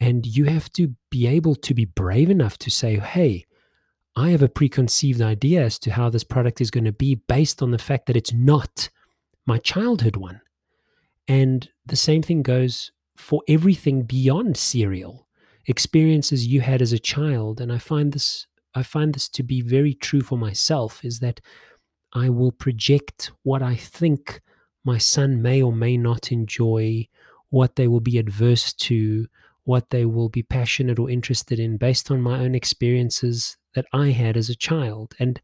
And 0.00 0.26
you 0.26 0.46
have 0.46 0.72
to 0.72 0.96
be 1.08 1.28
able 1.28 1.54
to 1.54 1.72
be 1.72 1.84
brave 1.84 2.28
enough 2.28 2.58
to 2.58 2.70
say, 2.70 2.98
hey, 2.98 3.46
I 4.16 4.30
have 4.30 4.42
a 4.42 4.48
preconceived 4.48 5.22
idea 5.22 5.62
as 5.62 5.78
to 5.80 5.92
how 5.92 6.10
this 6.10 6.24
product 6.24 6.60
is 6.60 6.72
going 6.72 6.86
to 6.86 6.92
be 6.92 7.14
based 7.14 7.62
on 7.62 7.70
the 7.70 7.78
fact 7.78 8.06
that 8.06 8.16
it's 8.16 8.32
not 8.32 8.88
my 9.46 9.58
childhood 9.58 10.16
one. 10.16 10.40
And 11.28 11.68
the 11.86 11.96
same 11.96 12.22
thing 12.22 12.42
goes 12.42 12.90
for 13.20 13.42
everything 13.46 14.02
beyond 14.02 14.56
cereal, 14.56 15.28
experiences 15.66 16.46
you 16.46 16.60
had 16.60 16.82
as 16.82 16.92
a 16.92 16.98
child. 16.98 17.60
And 17.60 17.70
I 17.72 17.78
find 17.78 18.12
this 18.12 18.46
I 18.74 18.82
find 18.82 19.14
this 19.14 19.28
to 19.30 19.42
be 19.42 19.60
very 19.60 19.94
true 19.94 20.20
for 20.20 20.38
myself 20.38 21.04
is 21.04 21.18
that 21.18 21.40
I 22.12 22.28
will 22.28 22.52
project 22.52 23.32
what 23.42 23.62
I 23.62 23.74
think 23.74 24.40
my 24.84 24.98
son 24.98 25.42
may 25.42 25.60
or 25.60 25.72
may 25.72 25.96
not 25.96 26.32
enjoy, 26.32 27.08
what 27.50 27.76
they 27.76 27.88
will 27.88 28.00
be 28.00 28.18
adverse 28.18 28.72
to, 28.72 29.26
what 29.64 29.90
they 29.90 30.04
will 30.04 30.28
be 30.28 30.42
passionate 30.42 30.98
or 30.98 31.10
interested 31.10 31.58
in 31.58 31.76
based 31.76 32.10
on 32.10 32.22
my 32.22 32.38
own 32.38 32.54
experiences 32.54 33.56
that 33.74 33.86
I 33.92 34.10
had 34.10 34.36
as 34.36 34.48
a 34.48 34.56
child. 34.56 35.14
And 35.18 35.40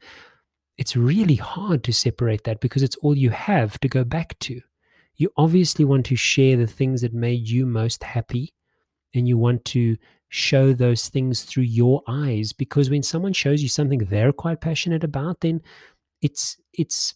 it's 0.78 0.96
really 0.96 1.36
hard 1.36 1.82
to 1.84 1.92
separate 1.92 2.44
that 2.44 2.60
because 2.60 2.82
it's 2.82 2.96
all 2.96 3.16
you 3.16 3.30
have 3.30 3.78
to 3.80 3.88
go 3.88 4.04
back 4.04 4.38
to. 4.40 4.60
You 5.16 5.30
obviously 5.36 5.84
want 5.84 6.06
to 6.06 6.16
share 6.16 6.56
the 6.56 6.66
things 6.66 7.00
that 7.00 7.14
made 7.14 7.48
you 7.48 7.66
most 7.66 8.04
happy, 8.04 8.52
and 9.14 9.26
you 9.26 9.38
want 9.38 9.64
to 9.66 9.96
show 10.28 10.72
those 10.72 11.08
things 11.08 11.44
through 11.44 11.62
your 11.64 12.02
eyes 12.06 12.52
because 12.52 12.90
when 12.90 13.02
someone 13.02 13.32
shows 13.32 13.62
you 13.62 13.68
something 13.68 14.00
they're 14.00 14.32
quite 14.32 14.60
passionate 14.60 15.04
about, 15.04 15.40
then 15.40 15.62
it's 16.20 16.56
it's 16.72 17.14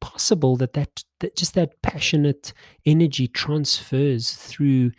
possible 0.00 0.56
that 0.56 0.72
that, 0.72 1.04
that 1.20 1.36
just 1.36 1.54
that 1.54 1.82
passionate 1.82 2.52
energy 2.86 3.26
transfers 3.26 4.32
through 4.32 4.92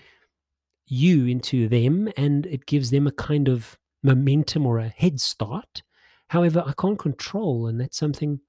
you 0.86 1.26
into 1.26 1.68
them 1.68 2.10
and 2.18 2.46
it 2.48 2.66
gives 2.66 2.90
them 2.92 3.08
a 3.08 3.12
kind 3.12 3.48
of 3.48 3.78
momentum 4.04 4.66
or 4.66 4.80
a 4.80 4.90
head 4.90 5.20
start. 5.20 5.84
However, 6.30 6.64
I 6.66 6.74
can't 6.80 7.00
control, 7.00 7.66
and 7.66 7.82
that's 7.82 7.98
something 7.98 8.40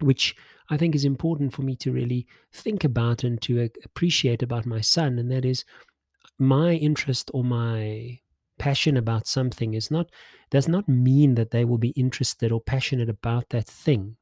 which 0.00 0.36
I 0.70 0.76
think 0.76 0.94
is 0.94 1.04
important 1.04 1.52
for 1.52 1.62
me 1.62 1.76
to 1.76 1.92
really 1.92 2.26
think 2.52 2.84
about 2.84 3.24
and 3.24 3.40
to 3.42 3.64
uh, 3.64 3.68
appreciate 3.84 4.42
about 4.42 4.66
my 4.66 4.80
son, 4.80 5.18
and 5.18 5.30
that 5.30 5.44
is 5.44 5.64
my 6.38 6.72
interest 6.72 7.30
or 7.34 7.44
my 7.44 8.20
passion 8.58 8.96
about 8.96 9.26
something 9.26 9.74
is 9.74 9.90
not 9.90 10.10
does 10.50 10.66
not 10.66 10.88
mean 10.88 11.36
that 11.36 11.52
they 11.52 11.64
will 11.64 11.78
be 11.78 11.90
interested 11.90 12.50
or 12.50 12.60
passionate 12.60 13.08
about 13.08 13.48
that 13.50 13.66
thing 13.66 14.16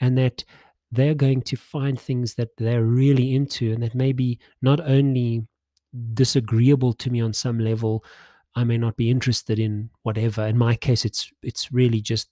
and 0.00 0.16
that 0.16 0.44
they're 0.92 1.14
going 1.14 1.42
to 1.42 1.56
find 1.56 1.98
things 1.98 2.34
that 2.34 2.56
they're 2.56 2.84
really 2.84 3.34
into 3.34 3.72
and 3.72 3.82
that 3.82 3.94
may 3.94 4.12
be 4.12 4.38
not 4.62 4.78
only 4.80 5.44
disagreeable 6.12 6.92
to 6.92 7.10
me 7.10 7.20
on 7.20 7.32
some 7.32 7.58
level 7.58 8.04
i 8.54 8.64
may 8.64 8.78
not 8.78 8.96
be 8.96 9.10
interested 9.10 9.58
in 9.58 9.90
whatever. 10.02 10.46
In 10.46 10.58
my 10.58 10.76
case 10.76 11.04
it's 11.04 11.32
it's 11.42 11.72
really 11.72 12.00
just 12.00 12.28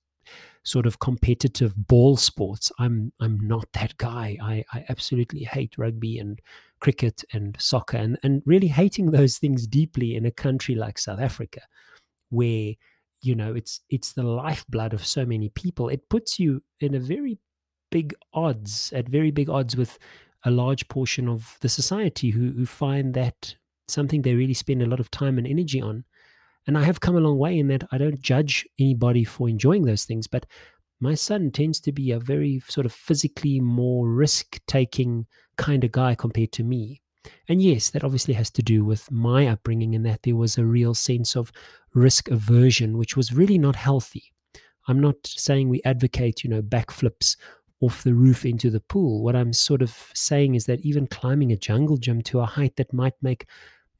sort 0.65 0.87
of 0.87 0.99
competitive 0.99 1.75
ball 1.77 2.17
sports. 2.17 2.71
I'm 2.79 3.13
i'm 3.21 3.39
not 3.41 3.67
that 3.73 3.97
guy. 3.97 4.37
I 4.43 4.65
i 4.73 4.85
absolutely 4.89 5.45
hate 5.45 5.79
rugby 5.79 6.19
and 6.19 6.41
cricket 6.81 7.25
and 7.33 7.57
soccer 7.61 7.97
and 7.97 8.19
and 8.23 8.43
really 8.45 8.69
hating 8.69 9.11
those 9.11 9.39
things 9.39 9.67
deeply 9.67 10.17
in 10.17 10.27
a 10.27 10.33
country 10.33 10.75
like 10.75 10.99
south 10.99 11.21
africa 11.21 11.61
where 12.31 12.73
you 13.23 13.35
know 13.35 13.55
it's 13.55 13.81
it's 13.89 14.13
the 14.13 14.23
lifeblood 14.23 14.93
of 14.93 15.07
so 15.07 15.25
many 15.25 15.49
people. 15.49 15.89
It 15.89 16.09
puts 16.09 16.39
you 16.39 16.63
in 16.81 16.95
a 16.95 17.01
very 17.01 17.39
big 17.91 18.15
odds 18.33 18.93
at 18.95 19.09
very 19.09 19.31
big 19.31 19.49
odds 19.49 19.77
with 19.77 19.99
a 20.45 20.51
large 20.51 20.89
portion 20.89 21.29
of 21.29 21.57
the 21.61 21.69
society 21.69 22.31
who, 22.31 22.51
who 22.51 22.67
find 22.67 23.15
that 23.15 23.55
something 23.87 24.23
they 24.23 24.35
really 24.35 24.55
spend 24.55 24.83
a 24.83 24.87
lot 24.87 24.99
of 24.99 25.11
time 25.11 25.39
and 25.39 25.47
energy 25.47 25.81
on. 25.81 26.05
And 26.67 26.79
I 26.79 26.85
have 26.85 27.01
come 27.01 27.17
a 27.17 27.21
long 27.21 27.39
way 27.39 27.59
in 27.59 27.69
that 27.69 27.85
I 27.91 27.99
don't 27.99 28.21
judge 28.21 28.67
anybody 28.79 29.25
for 29.25 29.49
enjoying 29.49 29.85
those 29.85 30.05
things, 30.05 30.27
but 30.27 30.47
my 31.01 31.15
son 31.15 31.51
tends 31.51 31.81
to 31.81 31.93
be 31.93 32.13
a 32.13 32.21
very 32.21 32.63
sort 32.69 32.87
of 32.87 32.93
physically 32.93 33.59
more 33.61 34.09
risk 34.09 34.61
taking 34.69 35.27
kind 35.57 35.83
of 35.83 35.91
guy 35.91 36.15
compared 36.15 36.53
to 36.53 36.63
me. 36.63 37.03
And 37.49 37.61
yes, 37.61 37.91
that 37.91 38.05
obviously 38.05 38.35
has 38.35 38.51
to 38.53 38.63
do 38.63 38.85
with 38.85 39.11
my 39.11 39.47
upbringing 39.49 39.95
in 39.95 40.03
that 40.05 40.23
there 40.23 40.37
was 40.37 40.59
a 40.59 40.65
real 40.65 40.95
sense 40.95 41.37
of 41.37 41.53
risk 41.95 42.31
aversion, 42.31 42.99
which 42.99 43.17
was 43.17 43.33
really 43.33 43.59
not 43.59 43.77
healthy. 43.77 44.33
I'm 44.89 45.01
not 45.01 45.17
saying 45.25 45.69
we 45.69 45.83
advocate, 45.85 46.43
you 46.43 46.51
know, 46.51 46.63
backflips 46.63 47.37
off 47.81 48.05
the 48.05 48.15
roof 48.15 48.45
into 48.45 48.71
the 48.71 48.81
pool. 48.81 49.23
What 49.23 49.37
I'm 49.37 49.53
sort 49.53 49.83
of 49.83 50.11
saying 50.15 50.55
is 50.55 50.67
that 50.67 50.81
even 50.81 51.07
climbing 51.09 51.53
a 51.53 51.57
jungle 51.57 51.97
gym 51.97 52.23
to 52.23 52.41
a 52.41 52.47
height 52.47 52.77
that 52.77 52.93
might 52.93 53.15
make 53.23 53.47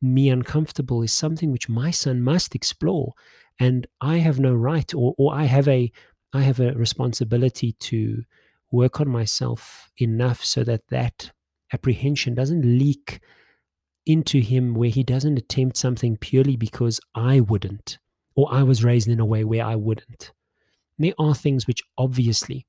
me 0.03 0.29
uncomfortable 0.29 1.03
is 1.03 1.13
something 1.13 1.53
which 1.53 1.69
my 1.69 1.91
son 1.91 2.21
must 2.21 2.55
explore. 2.55 3.13
And 3.61 3.87
I 4.01 4.19
have 4.19 4.41
no 4.41 4.53
right 4.53 4.93
or, 4.95 5.15
or 5.17 5.35
I 5.35 5.45
have 5.45 5.69
a 5.69 5.93
I 6.35 6.41
have 6.43 6.61
a 6.61 6.73
responsibility 6.73 7.73
to 7.81 8.23
work 8.71 9.01
on 9.01 9.09
myself 9.09 9.91
enough 9.99 10.43
so 10.45 10.65
that 10.65 10.89
that 10.89 11.31
apprehension 11.73 12.35
doesn't 12.35 12.65
leak 12.65 13.21
into 14.07 14.41
him 14.41 14.75
where 14.75 14.89
he 14.89 15.03
doesn't 15.05 15.39
attempt 15.39 15.77
something 15.77 16.17
purely 16.17 16.57
because 16.57 16.99
I 17.15 17.41
wouldn't 17.41 17.99
or 18.35 18.53
I 18.53 18.63
was 18.63 18.83
raised 18.83 19.09
in 19.09 19.21
a 19.21 19.27
way 19.27 19.45
where 19.45 19.65
I 19.65 19.77
wouldn't. 19.77 20.33
there 20.99 21.15
are 21.19 21.35
things 21.35 21.67
which 21.67 21.83
obviously 21.99 22.67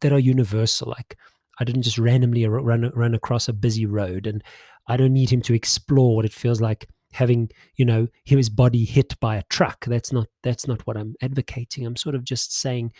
that 0.00 0.12
are 0.12 0.18
universal. 0.18 0.88
Like 0.88 1.16
I 1.58 1.64
didn't 1.64 1.82
just 1.82 1.98
randomly 1.98 2.46
run 2.46 2.90
run 2.94 3.14
across 3.14 3.48
a 3.48 3.52
busy 3.52 3.86
road, 3.86 4.26
and 4.26 4.42
I 4.88 4.96
don't 4.96 5.12
need 5.12 5.30
him 5.30 5.42
to 5.42 5.54
explore 5.54 6.16
what 6.16 6.24
it 6.24 6.32
feels 6.32 6.60
like 6.60 6.88
having 7.12 7.50
you 7.76 7.84
know 7.84 8.08
his 8.24 8.50
body 8.50 8.84
hit 8.84 9.18
by 9.20 9.36
a 9.36 9.42
truck. 9.44 9.84
That's 9.86 10.12
not 10.12 10.28
that's 10.42 10.66
not 10.66 10.86
what 10.86 10.96
I'm 10.96 11.14
advocating. 11.22 11.86
I'm 11.86 11.96
sort 11.96 12.14
of 12.14 12.24
just 12.24 12.54
saying, 12.54 12.92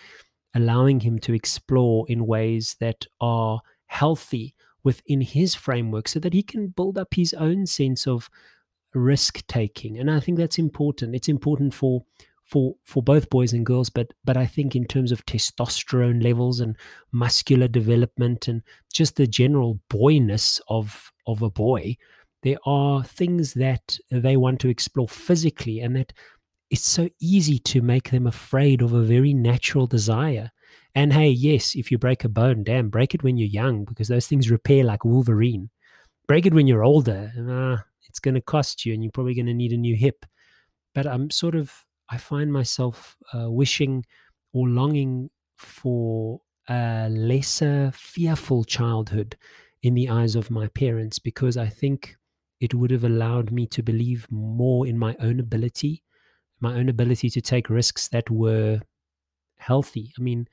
allowing 0.55 1.00
him 1.00 1.19
to 1.21 1.35
explore 1.35 2.07
in 2.09 2.26
ways 2.26 2.76
that 2.81 3.07
are 3.21 3.61
healthy 3.87 4.55
within 4.83 5.21
his 5.21 5.55
framework, 5.55 6.09
so 6.09 6.19
that 6.21 6.33
he 6.33 6.43
can 6.43 6.69
build 6.69 6.99
up 6.99 7.14
his 7.14 7.35
own 7.35 7.66
sense 7.66 8.07
of 8.07 8.31
risk 8.95 9.47
taking. 9.47 9.99
And 9.99 10.11
I 10.11 10.21
think 10.21 10.38
that's 10.38 10.59
important. 10.59 11.14
It's 11.14 11.28
important 11.28 11.75
for 11.75 12.02
for 12.47 12.75
for 12.85 13.03
both 13.03 13.29
boys 13.29 13.53
and 13.53 13.67
girls 13.67 13.91
but 13.91 14.12
but 14.25 14.37
i 14.37 14.47
think 14.47 14.76
in 14.76 14.85
terms 14.85 15.11
of 15.11 15.26
testosterone 15.26 16.23
levels 16.23 16.61
and 16.61 16.76
muscular 17.12 17.69
development 17.69 18.47
and 18.49 18.62
just 18.93 19.17
the 19.17 19.26
general 19.26 19.81
boyness 19.88 20.61
of 20.69 21.12
of 21.26 21.43
a 21.43 21.50
boy 21.50 21.97
there 22.43 22.59
are 22.65 23.03
things 23.03 23.55
that 23.55 23.99
they 24.11 24.37
want 24.37 24.61
to 24.61 24.69
explore 24.69 25.09
physically 25.09 25.81
and 25.81 25.97
that 25.97 26.12
it's 26.71 26.87
so 26.87 27.09
easy 27.21 27.59
to 27.59 27.83
make 27.83 28.11
them 28.11 28.26
afraid 28.26 28.83
of 28.83 28.93
a 28.93 29.03
very 29.03 29.33
natural 29.33 29.87
desire. 29.87 30.50
And 30.95 31.12
hey 31.12 31.29
yes 31.29 31.75
if 31.75 31.91
you 31.91 31.99
break 31.99 32.25
a 32.25 32.29
bone 32.29 32.65
damn 32.65 32.88
break 32.88 33.15
it 33.15 33.23
when 33.23 33.37
you're 33.37 33.49
young 33.49 33.85
because 33.85 34.09
those 34.09 34.26
things 34.26 34.50
repair 34.50 34.85
like 34.85 35.05
wolverine. 35.05 35.71
Break 36.29 36.47
it 36.47 36.55
when 36.55 36.67
you're 36.67 36.85
older 36.85 37.33
uh, 37.37 37.83
it's 38.09 38.19
going 38.21 38.35
to 38.35 38.41
cost 38.41 38.87
you 38.87 38.95
and 38.95 39.03
you're 39.03 39.12
probably 39.12 39.35
going 39.35 39.47
to 39.47 39.55
need 39.55 39.73
a 39.73 39.76
new 39.76 39.97
hip. 39.97 40.25
But 40.95 41.07
i'm 41.07 41.31
sort 41.31 41.55
of 41.55 41.73
I 42.09 42.19
find 42.19 42.53
myself 42.53 43.17
uh, 43.35 43.51
wishing 43.51 44.05
or 44.53 44.69
longing 44.69 45.31
for 45.57 46.41
a 46.69 47.09
lesser 47.11 47.91
fearful 47.95 48.65
childhood 48.65 49.37
in 49.83 49.95
the 49.95 50.09
eyes 50.09 50.35
of 50.37 50.51
my 50.51 50.69
parents 50.69 51.19
because 51.19 51.57
I 51.57 51.69
think 51.69 52.17
it 52.61 52.75
would 52.75 52.91
have 52.91 53.05
allowed 53.05 53.51
me 53.53 53.67
to 53.69 53.83
believe 53.83 54.27
more 54.31 54.87
in 54.87 54.99
my 54.99 55.17
own 55.21 55.41
ability, 55.41 56.03
my 56.61 56.75
own 56.75 56.89
ability 56.89 57.31
to 57.31 57.41
take 57.41 57.71
risks 57.71 58.09
that 58.09 58.31
were 58.31 58.81
healthy. 59.59 60.13
I 60.19 60.23
mean, 60.23 60.49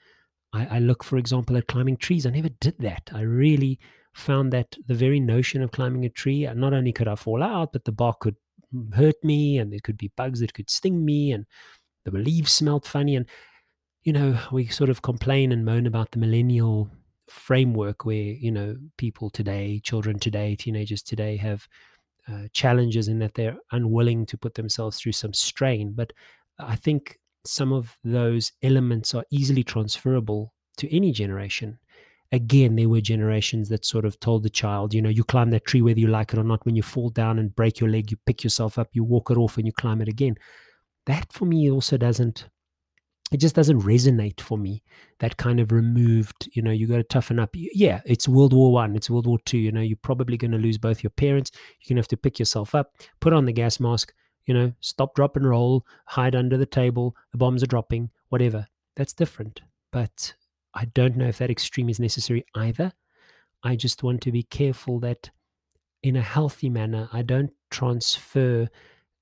I, 0.54 0.78
I 0.78 0.80
look, 0.80 1.04
for 1.04 1.18
example, 1.18 1.58
at 1.58 1.68
climbing 1.68 1.98
trees. 1.98 2.26
I 2.26 2.32
never 2.32 2.50
did 2.50 2.80
that. 2.80 3.10
I 3.14 3.22
really 3.22 3.80
found 4.14 4.54
that 4.54 4.78
the 4.88 4.96
very 4.96 5.20
notion 5.20 5.62
of 5.62 5.72
climbing 5.72 6.06
a 6.06 6.10
tree, 6.10 6.48
not 6.54 6.74
only 6.74 6.94
could 6.94 7.08
I 7.08 7.16
fall 7.16 7.44
out, 7.44 7.74
but 7.74 7.86
the 7.86 7.92
bark 7.92 8.20
could 8.22 8.36
hurt 8.96 9.16
me 9.24 9.58
and 9.58 9.72
there 9.72 9.80
could 9.84 9.98
be 9.98 10.12
bugs 10.16 10.40
that 10.40 10.54
could 10.54 10.70
sting 10.70 11.06
me 11.06 11.32
and 11.32 11.46
the 12.06 12.12
leaves 12.12 12.52
smelled 12.52 12.86
funny 12.86 13.16
and 13.16 13.28
you 14.04 14.14
know 14.14 14.38
we 14.52 14.68
sort 14.68 14.90
of 14.90 15.02
complain 15.02 15.52
and 15.52 15.66
moan 15.66 15.88
about 15.88 16.12
the 16.12 16.20
millennial 16.20 16.90
framework 17.30 18.06
where 18.06 18.16
you 18.16 18.52
know 18.52 18.76
people 18.98 19.30
today 19.30 19.80
children 19.84 20.20
today 20.20 20.56
teenagers 20.56 21.02
today 21.02 21.38
have 21.38 21.68
uh, 22.28 22.48
challenges 22.54 23.08
in 23.08 23.20
that 23.20 23.34
they're 23.34 23.58
unwilling 23.72 24.26
to 24.26 24.38
put 24.38 24.56
themselves 24.56 25.00
through 25.00 25.12
some 25.12 25.34
strain. 25.34 25.94
But 25.94 26.14
i 26.60 26.76
think 26.76 27.20
some 27.46 27.74
of 27.74 27.98
those 28.04 28.52
elements 28.62 29.14
are 29.14 29.26
easily 29.32 29.64
transferable 29.64 30.54
to 30.78 30.96
any 30.96 31.12
generation 31.12 31.80
again, 32.34 32.76
there 32.76 32.90
were 32.90 33.00
generations 33.00 33.70
that 33.70 33.86
sort 33.86 34.06
of 34.06 34.20
told 34.20 34.42
the 34.42 34.50
child, 34.50 34.94
you 34.94 35.02
know, 35.02 35.10
you 35.10 35.24
climb 35.24 35.52
that 35.52 35.66
tree 35.66 35.84
whether 35.84 36.00
you 36.00 36.08
like 36.08 36.34
it 36.34 36.40
or 36.40 36.44
not. 36.44 36.66
When 36.66 36.76
you 36.76 36.82
fall 36.82 37.10
down 37.10 37.38
and 37.38 37.56
break 37.56 37.80
your 37.80 37.90
leg, 37.90 38.10
you 38.10 38.18
pick 38.26 38.44
yourself 38.44 38.80
up, 38.80 38.90
you 38.92 39.04
walk 39.04 39.30
it 39.30 39.38
off, 39.38 39.58
and 39.58 39.68
you 39.68 39.72
climb 39.72 40.02
it 40.02 40.08
again. 40.10 40.36
That 41.06 41.32
for 41.32 41.46
me 41.46 41.70
also 41.70 41.96
doesn't, 41.96 42.50
it 43.32 43.38
just 43.38 43.56
doesn't 43.56 43.82
resonate 43.82 44.42
for 44.42 44.58
me. 44.58 44.82
That 45.20 45.38
kind 45.38 45.60
of 45.60 45.72
removed, 45.72 46.50
you 46.54 46.64
know, 46.64 46.72
you 46.72 46.88
got 46.88 46.98
to 46.98 47.04
toughen 47.04 47.40
up. 47.40 47.52
Yeah, 47.54 48.02
it's 48.06 48.28
World 48.28 48.52
War 48.52 48.72
One, 48.72 48.96
it's 48.96 49.12
World 49.12 49.28
War 49.28 49.38
Two. 49.46 49.60
You 49.60 49.72
know, 49.72 49.82
you're 49.82 49.98
probably 50.02 50.36
going 50.36 50.52
to 50.52 50.58
lose 50.58 50.80
both 50.80 51.04
your 51.04 51.12
parents. 51.12 51.52
You're 51.54 51.94
going 51.94 51.98
to 51.98 52.02
have 52.02 52.08
to 52.10 52.18
pick 52.18 52.40
yourself 52.40 52.74
up, 52.74 52.96
put 53.20 53.34
on 53.34 53.46
the 53.46 53.54
gas 53.54 53.80
mask, 53.80 54.12
you 54.48 54.56
know, 54.56 54.74
stop, 54.80 55.14
drop, 55.14 55.36
and 55.36 55.48
roll, 55.48 55.86
hide 56.08 56.36
under 56.36 56.58
the 56.58 56.66
table. 56.66 57.16
The 57.32 57.38
bombs 57.38 57.62
are 57.62 57.68
dropping, 57.68 58.10
whatever. 58.30 58.68
That's 58.96 59.14
different. 59.14 59.62
But 59.92 60.34
I 60.74 60.86
don't 60.86 61.16
know 61.16 61.28
if 61.28 61.38
that 61.38 61.52
extreme 61.52 61.90
is 61.90 62.00
necessary 62.00 62.46
either. 62.56 62.94
I 63.64 63.76
just 63.76 64.04
want 64.04 64.22
to 64.22 64.32
be 64.32 64.44
careful 64.44 65.00
that 65.00 65.30
in 66.02 66.16
a 66.16 66.22
healthy 66.22 66.70
manner, 66.70 67.10
I 67.14 67.22
don't 67.22 67.52
transfer 67.70 68.70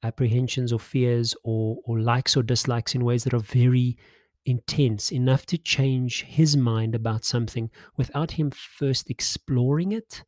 apprehensions 0.03 0.73
or 0.73 0.79
fears 0.79 1.35
or, 1.43 1.77
or 1.85 1.99
likes 1.99 2.35
or 2.35 2.43
dislikes 2.43 2.95
in 2.95 3.05
ways 3.05 3.23
that 3.23 3.33
are 3.33 3.39
very 3.39 3.97
intense 4.45 5.11
enough 5.11 5.45
to 5.45 5.57
change 5.57 6.23
his 6.23 6.57
mind 6.57 6.95
about 6.95 7.23
something 7.23 7.69
without 7.97 8.31
him 8.31 8.49
first 8.49 9.09
exploring 9.09 9.91
it 9.91 10.23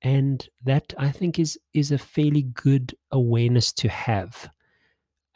and 0.00 0.48
that 0.64 0.94
i 0.96 1.10
think 1.10 1.38
is 1.38 1.58
is 1.74 1.92
a 1.92 1.98
fairly 1.98 2.42
good 2.42 2.94
awareness 3.10 3.70
to 3.72 3.88
have 3.88 4.48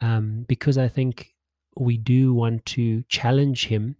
um, 0.01 0.43
because 0.47 0.75
i 0.75 0.87
think 0.87 1.35
we 1.77 1.97
do 1.97 2.33
want 2.33 2.65
to 2.65 3.03
challenge 3.03 3.67
him 3.67 3.95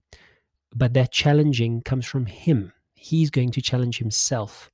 but 0.76 0.94
that 0.94 1.12
challenging 1.12 1.82
comes 1.82 2.06
from 2.06 2.26
him 2.26 2.74
he's 2.94 3.30
going 3.30 3.52
to 3.52 3.62
challenge 3.62 3.98
himself 3.98 4.70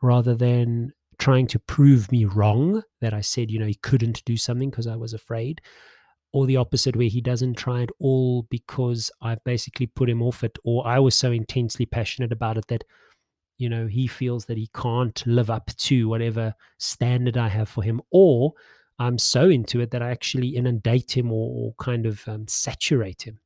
rather 0.00 0.34
than 0.34 0.92
trying 1.18 1.46
to 1.46 1.58
prove 1.58 2.10
me 2.10 2.24
wrong 2.24 2.82
that 3.00 3.14
i 3.14 3.20
said 3.20 3.50
you 3.50 3.58
know 3.58 3.66
he 3.66 3.74
couldn't 3.74 4.24
do 4.24 4.36
something 4.36 4.70
because 4.70 4.86
i 4.86 4.96
was 4.96 5.12
afraid 5.12 5.60
or 6.32 6.46
the 6.46 6.56
opposite 6.56 6.96
where 6.96 7.08
he 7.08 7.20
doesn't 7.20 7.54
try 7.54 7.82
at 7.82 7.90
all 8.00 8.42
because 8.44 9.10
I've 9.20 9.44
basically 9.44 9.86
put 9.86 10.08
him 10.08 10.22
off 10.22 10.42
it 10.42 10.58
or 10.64 10.86
I 10.86 10.98
was 10.98 11.14
so 11.14 11.30
intensely 11.30 11.86
passionate 11.86 12.32
about 12.32 12.56
it 12.56 12.66
that 12.68 12.84
you 13.58 13.68
know 13.68 13.86
he 13.86 14.06
feels 14.06 14.46
that 14.46 14.56
he 14.56 14.68
can't 14.74 15.22
live 15.26 15.50
up 15.50 15.70
to 15.76 16.08
whatever 16.08 16.54
standard 16.78 17.36
I 17.36 17.48
have 17.48 17.68
for 17.68 17.82
him 17.82 18.00
or 18.10 18.54
I'm 18.98 19.18
so 19.18 19.48
into 19.48 19.80
it 19.80 19.90
that 19.90 20.02
I 20.02 20.10
actually 20.10 20.48
inundate 20.48 21.16
him 21.16 21.32
or, 21.32 21.50
or 21.54 21.74
kind 21.74 22.06
of 22.06 22.26
um, 22.28 22.46
saturate 22.46 23.22
him. 23.22 23.40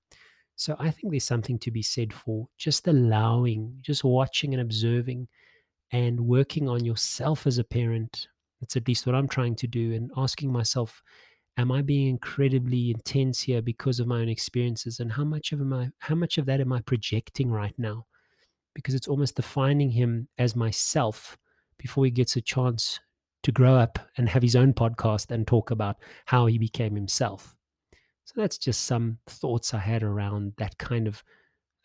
So 0.57 0.75
I 0.79 0.91
think 0.91 1.13
there's 1.13 1.25
something 1.25 1.59
to 1.61 1.71
be 1.71 1.83
said 1.83 2.13
for 2.13 2.49
just 2.57 2.89
allowing, 2.89 3.77
just 3.83 4.05
watching 4.05 4.55
and 4.55 4.61
observing 4.61 5.29
and 5.93 6.21
working 6.21 6.69
on 6.69 6.85
yourself 6.85 7.47
as 7.47 7.59
a 7.59 7.65
parent. 7.65 8.29
That's 8.61 8.77
at 8.77 8.89
least 8.89 9.07
what 9.07 9.15
I'm 9.15 9.29
trying 9.29 9.55
to 9.57 9.67
do 9.67 9.93
and 9.93 10.11
asking 10.17 10.51
myself 10.51 11.03
am 11.59 11.73
I 11.73 11.81
being 11.81 12.09
incredibly 12.09 12.91
intense 12.91 13.41
here 13.41 13.63
because 13.63 13.99
of 13.99 14.07
my 14.07 14.21
own 14.21 14.29
experiences? 14.29 15.01
And 15.01 15.13
how 15.13 15.25
much 15.25 15.53
of 15.53 15.61
am 15.61 15.73
I, 15.73 15.91
how 16.01 16.15
much 16.15 16.39
of 16.39 16.47
that 16.47 16.61
am 16.61 16.73
I 16.73 16.81
projecting 16.83 17.51
right 17.51 17.75
now? 17.79 18.07
Because 18.75 18.95
it's 18.95 19.09
almost 19.09 19.37
defining 19.37 19.91
him 19.91 20.29
as 20.37 20.55
myself 20.55 21.39
before 21.79 22.05
he 22.05 22.11
gets 22.11 22.37
a 22.37 22.43
chance 22.43 23.01
to 23.43 23.53
grow 23.53 23.77
up 23.77 23.99
and 24.17 24.29
have 24.29 24.43
his 24.43 24.57
own 24.57 24.75
podcast 24.75 25.31
and 25.31 25.47
talk 25.47 25.71
about 25.71 25.97
how 26.27 26.47
he 26.47 26.59
became 26.59 26.95
himself. 26.95 27.56
So 28.26 28.35
that's 28.37 28.59
just 28.59 28.85
some 28.85 29.18
thoughts 29.26 29.73
I 29.73 29.78
had 29.78 30.02
around 30.02 30.54
that 30.59 30.76
kind 30.78 31.06
of 31.06 31.23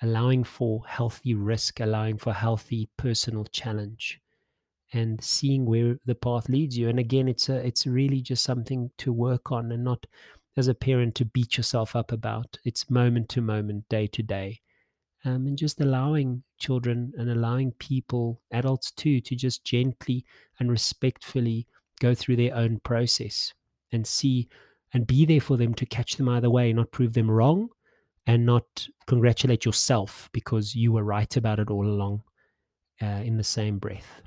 allowing 0.02 0.44
for 0.44 0.84
healthy 0.88 1.36
risk, 1.36 1.80
allowing 1.80 2.18
for 2.18 2.34
healthy 2.34 2.90
personal 2.98 3.46
challenge 3.46 4.20
and 4.92 5.24
seeing 5.24 5.66
where 5.66 5.98
the 6.06 6.16
path 6.16 6.50
leads 6.50 6.78
you. 6.78 6.90
And 6.90 7.00
again 7.00 7.28
it's 7.28 7.48
a 7.48 7.56
it's 7.66 7.86
really 7.86 8.22
just 8.22 8.44
something 8.44 8.90
to 8.98 9.14
work 9.14 9.52
on 9.52 9.72
and 9.72 9.84
not 9.84 10.08
as 10.58 10.68
a 10.68 10.74
parent 10.74 11.16
to 11.16 11.26
beat 11.26 11.58
yourself 11.58 11.96
up 11.96 12.12
about. 12.12 12.58
It's 12.66 12.90
moment 12.90 13.30
to 13.30 13.42
moment 13.42 13.88
day 13.88 14.08
to 14.08 14.24
day 14.24 14.62
um, 15.24 15.46
and 15.46 15.58
just 15.58 15.80
allowing 15.80 16.44
children 16.58 17.14
and 17.18 17.30
allowing 17.30 17.72
people 17.74 18.42
adults 18.52 18.92
too 18.92 19.22
to 19.22 19.36
just 19.36 19.64
gently 19.64 20.26
and 20.60 20.72
respectfully 20.72 21.68
go 22.00 22.16
through 22.16 22.38
their 22.38 22.56
own 22.56 22.80
process 22.80 23.54
and 23.92 24.08
see 24.08 24.50
and 24.94 25.08
be 25.08 25.26
there 25.26 25.42
for 25.42 25.58
them 25.58 25.74
to 25.74 25.86
catch 25.86 26.18
them 26.18 26.30
either 26.30 26.50
way 26.50 26.74
not 26.74 26.92
prove 26.92 27.14
them 27.14 27.30
wrong 27.30 27.70
and 28.28 28.46
not 28.46 28.88
congratulate 29.08 29.66
yourself 29.66 30.30
because 30.32 30.76
you 30.76 30.92
were 30.92 31.04
right 31.04 31.36
about 31.36 31.60
it 31.60 31.70
all 31.70 31.86
along 31.86 32.22
uh, 33.02 33.06
in 33.06 33.38
the 33.38 33.44
same 33.44 33.80
breath 33.80 34.22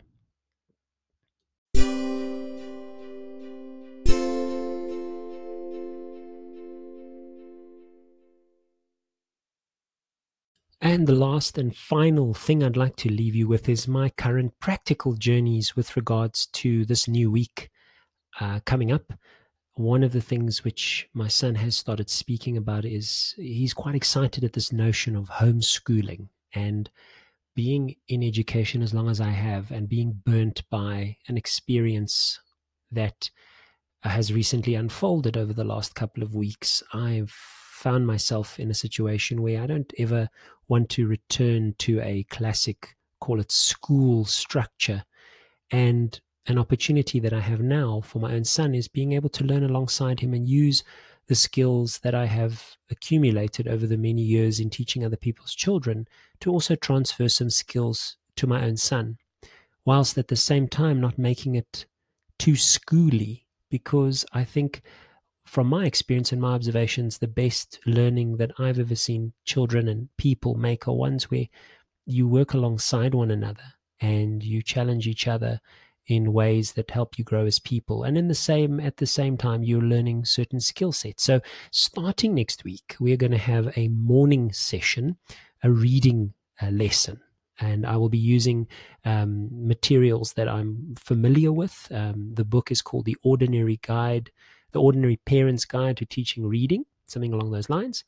And 10.84 11.06
the 11.06 11.14
last 11.14 11.56
and 11.56 11.74
final 11.74 12.34
thing 12.34 12.62
I'd 12.62 12.76
like 12.76 12.96
to 12.96 13.10
leave 13.10 13.34
you 13.34 13.48
with 13.48 13.70
is 13.70 13.88
my 13.88 14.10
current 14.10 14.52
practical 14.60 15.14
journeys 15.14 15.74
with 15.74 15.96
regards 15.96 16.44
to 16.48 16.84
this 16.84 17.08
new 17.08 17.30
week 17.30 17.70
uh, 18.38 18.60
coming 18.66 18.92
up. 18.92 19.14
One 19.76 20.04
of 20.04 20.12
the 20.12 20.20
things 20.20 20.62
which 20.62 21.08
my 21.12 21.26
son 21.26 21.56
has 21.56 21.76
started 21.76 22.08
speaking 22.08 22.56
about 22.56 22.84
is 22.84 23.34
he's 23.36 23.74
quite 23.74 23.96
excited 23.96 24.44
at 24.44 24.52
this 24.52 24.72
notion 24.72 25.16
of 25.16 25.28
homeschooling 25.28 26.28
and 26.54 26.90
being 27.56 27.96
in 28.08 28.22
education 28.22 28.82
as 28.82 28.94
long 28.94 29.08
as 29.08 29.20
I 29.20 29.30
have 29.30 29.70
and 29.70 29.88
being 29.88 30.20
burnt 30.24 30.62
by 30.70 31.16
an 31.26 31.36
experience 31.36 32.40
that 32.92 33.30
has 34.02 34.32
recently 34.32 34.74
unfolded 34.74 35.36
over 35.36 35.52
the 35.52 35.64
last 35.64 35.94
couple 35.94 36.22
of 36.22 36.34
weeks. 36.34 36.82
I've 36.92 37.30
found 37.30 38.06
myself 38.06 38.60
in 38.60 38.70
a 38.70 38.74
situation 38.74 39.42
where 39.42 39.60
I 39.60 39.66
don't 39.66 39.92
ever 39.98 40.28
want 40.68 40.88
to 40.90 41.06
return 41.06 41.74
to 41.78 42.00
a 42.00 42.24
classic, 42.24 42.96
call 43.20 43.40
it 43.40 43.50
school 43.50 44.24
structure. 44.24 45.04
And 45.70 46.20
an 46.46 46.58
opportunity 46.58 47.20
that 47.20 47.32
I 47.32 47.40
have 47.40 47.60
now 47.60 48.00
for 48.02 48.18
my 48.18 48.34
own 48.34 48.44
son 48.44 48.74
is 48.74 48.88
being 48.88 49.12
able 49.12 49.30
to 49.30 49.44
learn 49.44 49.64
alongside 49.64 50.20
him 50.20 50.34
and 50.34 50.46
use 50.46 50.84
the 51.26 51.34
skills 51.34 52.00
that 52.00 52.14
I 52.14 52.26
have 52.26 52.76
accumulated 52.90 53.66
over 53.66 53.86
the 53.86 53.96
many 53.96 54.22
years 54.22 54.60
in 54.60 54.68
teaching 54.68 55.04
other 55.04 55.16
people's 55.16 55.54
children 55.54 56.06
to 56.40 56.50
also 56.50 56.74
transfer 56.74 57.28
some 57.28 57.50
skills 57.50 58.16
to 58.36 58.46
my 58.46 58.62
own 58.64 58.76
son, 58.76 59.16
whilst 59.86 60.18
at 60.18 60.28
the 60.28 60.36
same 60.36 60.68
time 60.68 61.00
not 61.00 61.18
making 61.18 61.54
it 61.54 61.86
too 62.38 62.52
schooly, 62.52 63.44
because 63.70 64.26
I 64.32 64.44
think 64.44 64.82
from 65.46 65.66
my 65.66 65.86
experience 65.86 66.32
and 66.32 66.42
my 66.42 66.52
observations, 66.52 67.18
the 67.18 67.28
best 67.28 67.78
learning 67.86 68.36
that 68.36 68.52
I've 68.58 68.78
ever 68.78 68.94
seen 68.94 69.32
children 69.44 69.88
and 69.88 70.08
people 70.18 70.54
make 70.54 70.86
are 70.86 70.94
ones 70.94 71.30
where 71.30 71.46
you 72.04 72.28
work 72.28 72.52
alongside 72.52 73.14
one 73.14 73.30
another 73.30 73.74
and 74.00 74.42
you 74.42 74.62
challenge 74.62 75.06
each 75.06 75.26
other 75.26 75.60
in 76.06 76.32
ways 76.32 76.72
that 76.72 76.90
help 76.90 77.18
you 77.18 77.24
grow 77.24 77.46
as 77.46 77.58
people 77.58 78.04
and 78.04 78.18
in 78.18 78.28
the 78.28 78.34
same 78.34 78.78
at 78.78 78.98
the 78.98 79.06
same 79.06 79.36
time 79.36 79.62
you're 79.62 79.80
learning 79.80 80.24
certain 80.24 80.60
skill 80.60 80.92
sets 80.92 81.22
so 81.22 81.40
starting 81.70 82.34
next 82.34 82.64
week 82.64 82.96
we're 83.00 83.16
going 83.16 83.32
to 83.32 83.38
have 83.38 83.76
a 83.76 83.88
morning 83.88 84.52
session 84.52 85.16
a 85.62 85.70
reading 85.70 86.34
uh, 86.62 86.68
lesson 86.68 87.20
and 87.60 87.86
I 87.86 87.96
will 87.96 88.08
be 88.08 88.18
using 88.18 88.66
um, 89.04 89.48
materials 89.52 90.32
that 90.32 90.48
I'm 90.48 90.96
familiar 90.98 91.52
with. 91.52 91.86
Um, 91.92 92.32
the 92.34 92.44
book 92.44 92.72
is 92.72 92.82
called 92.82 93.04
The 93.04 93.16
Ordinary 93.22 93.78
Guide 93.80 94.32
the 94.74 94.82
Ordinary 94.82 95.16
Parent's 95.24 95.64
Guide 95.64 95.96
to 95.98 96.04
Teaching 96.04 96.46
Reading, 96.46 96.84
something 97.06 97.32
along 97.32 97.52
those 97.52 97.70
lines. 97.70 98.04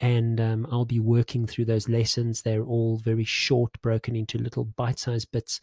And 0.00 0.40
um, 0.40 0.66
I'll 0.72 0.86
be 0.86 1.00
working 1.00 1.46
through 1.46 1.66
those 1.66 1.88
lessons. 1.88 2.42
They're 2.42 2.64
all 2.64 2.96
very 2.96 3.24
short, 3.24 3.80
broken 3.82 4.16
into 4.16 4.38
little 4.38 4.64
bite 4.64 4.98
sized 4.98 5.30
bits. 5.30 5.60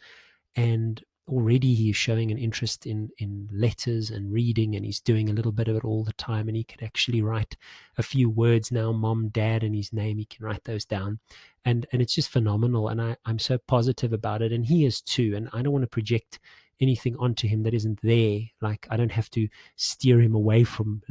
And 0.55 1.03
already 1.27 1.73
he's 1.73 1.95
showing 1.95 2.31
an 2.31 2.37
interest 2.37 2.85
in 2.85 3.09
in 3.17 3.49
letters 3.51 4.09
and 4.11 4.31
reading 4.31 4.75
and 4.75 4.85
he's 4.85 4.99
doing 4.99 5.29
a 5.29 5.33
little 5.33 5.51
bit 5.51 5.67
of 5.67 5.75
it 5.75 5.83
all 5.83 6.03
the 6.03 6.13
time 6.13 6.47
and 6.47 6.55
he 6.55 6.63
can 6.63 6.83
actually 6.83 7.21
write 7.21 7.57
a 7.97 8.03
few 8.03 8.29
words 8.29 8.71
now 8.71 8.91
mom 8.91 9.29
dad 9.29 9.63
and 9.63 9.75
his 9.75 9.91
name 9.91 10.19
he 10.19 10.25
can 10.25 10.45
write 10.45 10.63
those 10.65 10.85
down 10.85 11.19
and 11.65 11.87
and 11.91 12.01
it's 12.01 12.13
just 12.13 12.29
phenomenal 12.29 12.87
and 12.89 13.01
I, 13.01 13.17
i'm 13.25 13.39
so 13.39 13.57
positive 13.57 14.13
about 14.13 14.43
it 14.43 14.51
and 14.51 14.67
he 14.67 14.85
is 14.85 15.01
too 15.01 15.33
and 15.35 15.49
i 15.51 15.63
don't 15.63 15.73
want 15.73 15.83
to 15.83 15.87
project 15.87 16.39
anything 16.79 17.15
onto 17.17 17.47
him 17.47 17.63
that 17.63 17.73
isn't 17.73 18.01
there. 18.01 18.39
Like 18.61 18.87
I 18.89 18.97
don't 18.97 19.11
have 19.11 19.29
to 19.31 19.47
steer 19.75 20.19
him 20.19 20.35
away 20.35 20.63
from, 20.63 21.01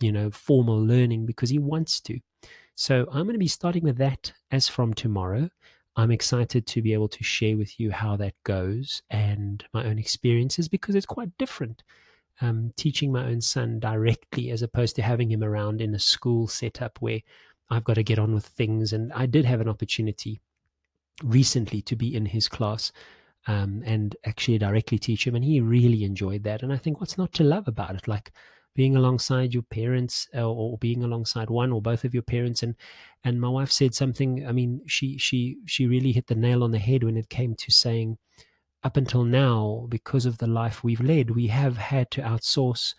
you 0.00 0.12
know, 0.12 0.30
formal 0.30 0.84
learning 0.84 1.26
because 1.26 1.50
he 1.50 1.58
wants 1.58 2.00
to. 2.02 2.20
So 2.74 3.06
I'm 3.10 3.24
going 3.24 3.34
to 3.34 3.38
be 3.38 3.48
starting 3.48 3.82
with 3.82 3.98
that 3.98 4.32
as 4.50 4.68
from 4.68 4.94
tomorrow. 4.94 5.50
I'm 5.98 6.12
excited 6.12 6.64
to 6.68 6.80
be 6.80 6.92
able 6.92 7.08
to 7.08 7.24
share 7.24 7.56
with 7.56 7.80
you 7.80 7.90
how 7.90 8.16
that 8.18 8.34
goes 8.44 9.02
and 9.10 9.64
my 9.74 9.84
own 9.84 9.98
experiences 9.98 10.68
because 10.68 10.94
it's 10.94 11.04
quite 11.04 11.36
different. 11.38 11.82
Um, 12.40 12.70
teaching 12.76 13.10
my 13.10 13.24
own 13.24 13.40
son 13.40 13.80
directly 13.80 14.52
as 14.52 14.62
opposed 14.62 14.94
to 14.94 15.02
having 15.02 15.32
him 15.32 15.42
around 15.42 15.80
in 15.80 15.92
a 15.96 15.98
school 15.98 16.46
setup 16.46 16.98
where 17.00 17.18
I've 17.68 17.82
got 17.82 17.94
to 17.94 18.04
get 18.04 18.20
on 18.20 18.32
with 18.32 18.46
things. 18.46 18.92
And 18.92 19.12
I 19.12 19.26
did 19.26 19.44
have 19.44 19.60
an 19.60 19.68
opportunity 19.68 20.40
recently 21.24 21.82
to 21.82 21.96
be 21.96 22.14
in 22.14 22.26
his 22.26 22.48
class 22.48 22.92
um, 23.48 23.82
and 23.84 24.14
actually 24.24 24.58
directly 24.58 25.00
teach 25.00 25.26
him. 25.26 25.34
And 25.34 25.44
he 25.44 25.60
really 25.60 26.04
enjoyed 26.04 26.44
that. 26.44 26.62
And 26.62 26.72
I 26.72 26.76
think 26.76 27.00
what's 27.00 27.18
not 27.18 27.32
to 27.32 27.42
love 27.42 27.66
about 27.66 27.96
it? 27.96 28.06
Like 28.06 28.30
being 28.78 28.94
alongside 28.94 29.52
your 29.52 29.64
parents 29.64 30.28
or, 30.32 30.40
uh, 30.40 30.44
or 30.44 30.78
being 30.78 31.02
alongside 31.02 31.50
one 31.50 31.72
or 31.72 31.82
both 31.82 32.04
of 32.04 32.14
your 32.14 32.22
parents. 32.22 32.62
And, 32.62 32.76
and 33.24 33.40
my 33.40 33.48
wife 33.48 33.72
said 33.72 33.92
something, 33.92 34.46
I 34.46 34.52
mean, 34.52 34.82
she, 34.86 35.18
she, 35.18 35.56
she 35.66 35.88
really 35.88 36.12
hit 36.12 36.28
the 36.28 36.36
nail 36.36 36.62
on 36.62 36.70
the 36.70 36.78
head 36.78 37.02
when 37.02 37.16
it 37.16 37.28
came 37.28 37.56
to 37.56 37.72
saying, 37.72 38.18
up 38.84 38.96
until 38.96 39.24
now, 39.24 39.86
because 39.88 40.26
of 40.26 40.38
the 40.38 40.46
life 40.46 40.84
we've 40.84 41.00
led, 41.00 41.32
we 41.32 41.48
have 41.48 41.76
had 41.76 42.08
to 42.12 42.22
outsource 42.22 42.94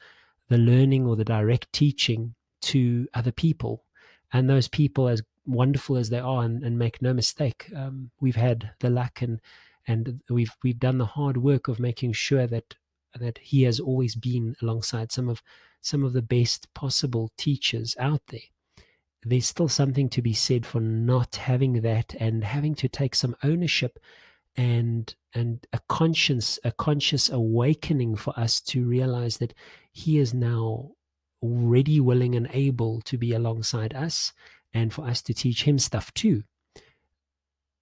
the 0.50 0.58
learning 0.58 1.08
or 1.08 1.16
the 1.16 1.24
direct 1.24 1.72
teaching 1.72 2.36
to 2.64 3.08
other 3.14 3.32
people. 3.32 3.86
And 4.34 4.50
those 4.50 4.68
people, 4.68 5.08
as 5.08 5.22
wonderful 5.48 5.96
as 5.96 6.10
they 6.10 6.20
are, 6.20 6.44
and, 6.44 6.62
and 6.62 6.78
make 6.78 7.02
no 7.02 7.14
mistake, 7.14 7.72
um, 7.74 8.12
we've 8.20 8.36
had 8.36 8.72
the 8.82 8.90
luck 8.90 9.22
and 9.22 9.40
and 9.88 10.22
we've 10.30 10.52
we've 10.62 10.78
done 10.78 10.98
the 10.98 11.06
hard 11.06 11.38
work 11.38 11.70
of 11.70 11.80
making 11.80 12.12
sure 12.12 12.46
that 12.48 12.76
that 13.18 13.38
he 13.40 13.64
has 13.64 13.80
always 13.80 14.16
been 14.16 14.56
alongside 14.62 15.12
some 15.12 15.30
of 15.30 15.42
some 15.82 16.04
of 16.04 16.14
the 16.14 16.22
best 16.22 16.74
possible 16.74 17.32
teachers 17.38 17.96
out 18.00 18.22
there. 18.28 18.42
There's 19.24 19.48
still 19.48 19.68
something 19.68 20.10
to 20.10 20.22
be 20.22 20.34
said 20.34 20.66
for 20.66 20.80
not 20.80 21.36
having 21.38 21.82
that 21.82 22.16
and 22.20 22.44
having 22.44 22.76
to 22.76 22.88
take 22.88 23.16
some 23.16 23.36
ownership 23.44 24.00
and 24.56 25.14
and 25.34 25.66
a 25.72 25.80
conscious 25.88 26.58
a 26.64 26.72
conscious 26.72 27.30
awakening 27.30 28.16
for 28.16 28.38
us 28.40 28.62
to 28.62 28.86
realize 28.86 29.38
that 29.38 29.54
he 29.92 30.18
is 30.18 30.34
now 30.34 30.92
ready 31.42 32.00
willing 32.00 32.36
and 32.36 32.50
able 32.52 33.02
to 33.02 33.18
be 33.18 33.34
alongside 33.34 33.94
us 33.94 34.34
and 34.74 34.94
for 34.94 35.06
us 35.06 35.22
to 35.22 35.34
teach 35.34 35.64
him 35.64 35.80
stuff 35.80 36.14
too. 36.14 36.44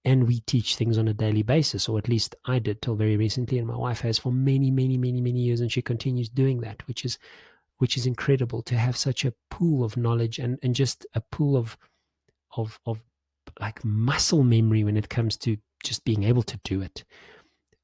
And 0.04 0.26
we 0.26 0.40
teach 0.40 0.76
things 0.76 0.96
on 0.96 1.08
a 1.08 1.14
daily 1.14 1.42
basis 1.42 1.88
or 1.88 1.98
at 1.98 2.08
least 2.08 2.34
i 2.46 2.58
did 2.58 2.80
till 2.80 2.94
very 2.94 3.16
recently 3.16 3.58
and 3.58 3.66
my 3.66 3.76
wife 3.76 4.00
has 4.00 4.18
for 4.18 4.32
many 4.32 4.70
many 4.70 4.96
many 4.96 5.20
many 5.20 5.40
years 5.40 5.60
and 5.60 5.70
she 5.70 5.82
continues 5.82 6.28
doing 6.28 6.60
that 6.60 6.86
which 6.88 7.04
is 7.04 7.18
which 7.78 7.96
is 7.96 8.06
incredible 8.06 8.62
to 8.62 8.76
have 8.76 8.96
such 8.96 9.24
a 9.24 9.32
pool 9.50 9.84
of 9.84 9.96
knowledge 9.96 10.38
and, 10.38 10.58
and 10.62 10.74
just 10.74 11.06
a 11.14 11.20
pool 11.20 11.56
of 11.56 11.76
of 12.56 12.78
of 12.86 13.00
like 13.60 13.84
muscle 13.84 14.44
memory 14.44 14.84
when 14.84 14.96
it 14.96 15.08
comes 15.08 15.36
to 15.38 15.56
just 15.82 16.04
being 16.04 16.24
able 16.24 16.42
to 16.42 16.60
do 16.64 16.82
it. 16.82 17.04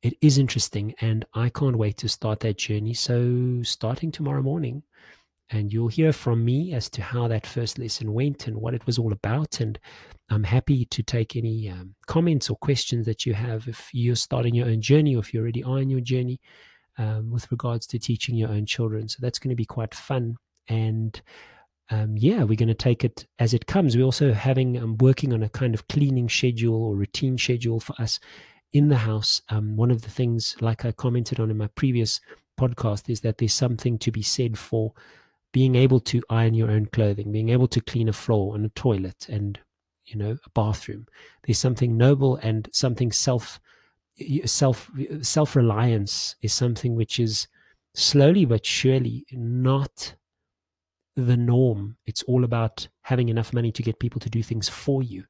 It 0.02 0.14
is 0.20 0.37
interesting 0.37 0.94
and 1.00 1.24
I 1.35 1.48
can't 1.48 1.78
wait 1.78 1.96
to 1.98 2.09
start 2.09 2.40
that 2.40 2.59
journey. 2.59 2.92
So 2.92 3.62
starting 3.62 4.12
tomorrow 4.12 4.42
morning, 4.42 4.83
and 5.50 5.72
you'll 5.72 5.88
hear 5.88 6.12
from 6.12 6.44
me 6.44 6.72
as 6.74 6.88
to 6.90 7.02
how 7.02 7.28
that 7.28 7.46
first 7.46 7.78
lesson 7.78 8.12
went 8.12 8.46
and 8.46 8.57
what 8.57 8.74
it 8.74 8.85
was 8.87 8.98
all 8.98 9.12
about. 9.12 9.61
And 9.61 9.78
I'm 10.30 10.44
happy 10.44 10.85
to 10.87 11.02
take 11.02 11.37
any 11.37 11.68
um, 11.70 11.94
comments 12.07 12.48
or 12.50 12.57
questions 12.57 13.07
that 13.07 13.26
you 13.26 13.35
have 13.35 13.68
if 13.68 13.88
you're 13.92 14.16
starting 14.16 14.54
your 14.54 14.66
own 14.66 14.80
journey 14.80 15.14
or 15.14 15.20
if 15.20 15.33
you 15.33 15.40
already 15.40 15.62
are 15.62 15.78
in 15.78 15.90
your 15.90 16.00
journey 16.00 16.40
um, 16.98 17.30
with 17.30 17.50
regards 17.50 17.87
to 17.88 17.98
teaching 17.98 18.37
your 18.37 18.50
own 18.50 18.66
children. 18.66 19.09
So 19.09 19.18
that's 19.20 19.38
going 19.38 19.50
to 19.50 19.57
be 19.57 19.64
quite 19.64 19.94
fun. 19.94 20.37
And 20.68 21.20
um, 21.90 22.16
yeah, 22.16 22.44
we're 22.44 22.57
going 22.57 22.68
to 22.68 22.74
take 22.74 23.04
it 23.04 23.26
as 23.38 23.52
it 23.52 23.66
comes. 23.66 23.96
We're 23.96 24.04
also 24.04 24.33
having 24.33 24.78
um, 24.78 24.96
working 24.98 25.33
on 25.33 25.42
a 25.42 25.48
kind 25.48 25.74
of 25.74 25.88
cleaning 25.88 26.28
schedule 26.28 26.83
or 26.83 26.96
routine 26.96 27.37
schedule 27.37 27.80
for 27.80 27.94
us 28.00 28.20
in 28.72 28.88
the 28.88 28.98
house. 28.98 29.42
Um, 29.50 29.76
one 29.76 29.90
of 29.90 30.02
the 30.02 30.11
things, 30.11 30.57
like 30.61 30.85
I 30.85 30.92
commented 30.92 31.38
on 31.40 31.50
in 31.50 31.59
my 31.59 31.68
previous 31.68 32.20
podcast, 32.59 33.11
is 33.11 33.20
that 33.20 33.38
there's 33.38 33.52
something 33.52 33.98
to 33.98 34.11
be 34.11 34.22
said 34.22 34.59
for 34.59 34.92
being 35.52 35.76
able 35.76 36.00
to 36.00 36.22
iron 36.28 36.54
your 36.54 36.70
own 36.70 36.87
clothing, 36.87 37.30
being 37.30 37.50
able 37.50 37.68
to 37.68 37.80
clean 37.80 38.09
a 38.09 38.12
floor 38.12 38.57
and 38.57 38.66
a 38.66 38.70
toilet 38.70 39.28
and 39.28 39.61
you 40.07 40.16
know 40.16 40.37
a 40.44 40.50
bathroom. 40.50 41.07
There's 41.44 41.59
something 41.59 41.96
noble 41.96 42.37
and 42.37 42.68
something 42.72 43.12
self 43.12 43.61
self 44.44 44.90
self 45.22 45.57
reliance 45.57 46.37
is 46.40 46.53
something 46.53 46.94
which 46.94 47.18
is 47.18 47.48
slowly 47.94 48.44
but 48.44 48.66
surely 48.66 49.24
not 49.33 50.14
the 51.16 51.37
norm. 51.37 51.96
It's 52.07 52.22
all 52.24 52.44
about 52.44 52.88
having 53.03 53.29
enough 53.29 53.53
money 53.53 53.72
to 53.72 53.83
get 53.83 54.00
people 54.00 54.20
to 54.20 54.31
do 54.31 54.42
things 54.42 54.68
for 54.68 55.03
you. 55.03 55.24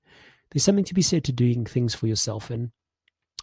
There's 0.51 0.64
something 0.64 0.85
to 0.85 0.94
be 0.94 1.03
said 1.03 1.25
to 1.25 1.33
doing 1.33 1.64
things 1.66 1.94
for 1.94 2.07
yourself, 2.07 2.51
and 2.51 2.70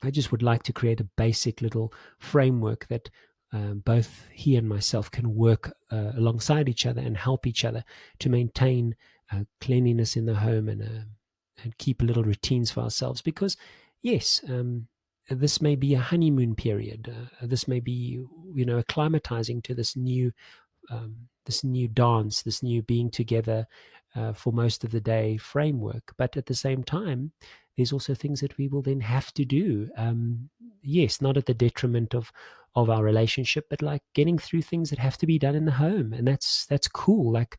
I 0.04 0.12
just 0.12 0.32
would 0.32 0.44
like 0.44 0.64
to 0.64 0.74
create 0.74 1.02
a 1.02 1.10
basic 1.18 1.62
little 1.62 1.94
framework 2.20 2.88
that 2.88 3.10
uh, 3.54 3.74
both 3.74 4.28
he 4.32 4.56
and 4.56 4.68
myself 4.68 5.12
can 5.12 5.36
work 5.36 5.74
uh, 5.92 6.14
alongside 6.16 6.70
each 6.70 6.86
other 6.86 7.02
and 7.02 7.18
help 7.18 7.46
each 7.46 7.66
other 7.66 7.84
to 8.20 8.30
maintain 8.30 8.96
uh, 9.32 9.44
cleanliness 9.60 10.16
in 10.16 10.26
the 10.26 10.36
home 10.36 10.70
and 10.70 10.82
uh, 10.82 11.04
and 11.64 11.78
keep 11.78 12.02
a 12.02 12.06
little 12.06 12.24
routines 12.24 12.72
for 12.72 12.82
ourselves. 12.82 13.22
Because 13.22 13.58
yes, 14.02 14.42
um, 14.48 14.88
this 15.30 15.62
may 15.62 15.76
be 15.76 15.94
a 15.94 16.00
honeymoon 16.00 16.56
period. 16.56 17.14
Uh, 17.16 17.46
this 17.46 17.68
may 17.68 17.80
be, 17.80 18.24
you 18.54 18.66
know, 18.66 18.82
acclimatizing 18.82 19.64
to 19.64 19.74
this 19.74 19.96
new, 19.96 20.32
um, 20.90 21.16
this 21.46 21.64
new 21.64 21.88
dance, 21.88 22.42
this 22.42 22.62
new 22.62 22.82
being 22.82 23.10
together 23.10 23.68
uh, 24.16 24.34
for 24.34 24.52
most 24.52 24.84
of 24.84 24.92
the 24.92 25.02
day 25.02 25.38
framework. 25.38 26.14
But 26.18 26.36
at 26.38 26.48
the 26.48 26.56
same 26.56 26.84
time, 26.84 27.32
there's 27.78 27.94
also 27.94 28.14
things 28.14 28.42
that 28.42 28.58
we 28.58 28.68
will 28.68 28.82
then 28.82 29.02
have 29.02 29.34
to 29.34 29.46
do. 29.46 29.90
Um, 29.96 30.50
yes, 30.82 31.22
not 31.22 31.38
at 31.38 31.46
the 31.46 31.54
detriment 31.54 32.14
of 32.14 32.32
of 32.74 32.90
our 32.90 33.04
relationship, 33.04 33.66
but 33.70 33.82
like 33.82 34.02
getting 34.14 34.38
through 34.38 34.62
things 34.62 34.90
that 34.90 35.00
have 35.00 35.18
to 35.18 35.28
be 35.28 35.38
done 35.38 35.56
in 35.56 35.66
the 35.66 35.74
home, 35.74 36.14
and 36.14 36.28
that's 36.28 36.66
that's 36.66 36.88
cool. 36.88 37.32
Like, 37.32 37.58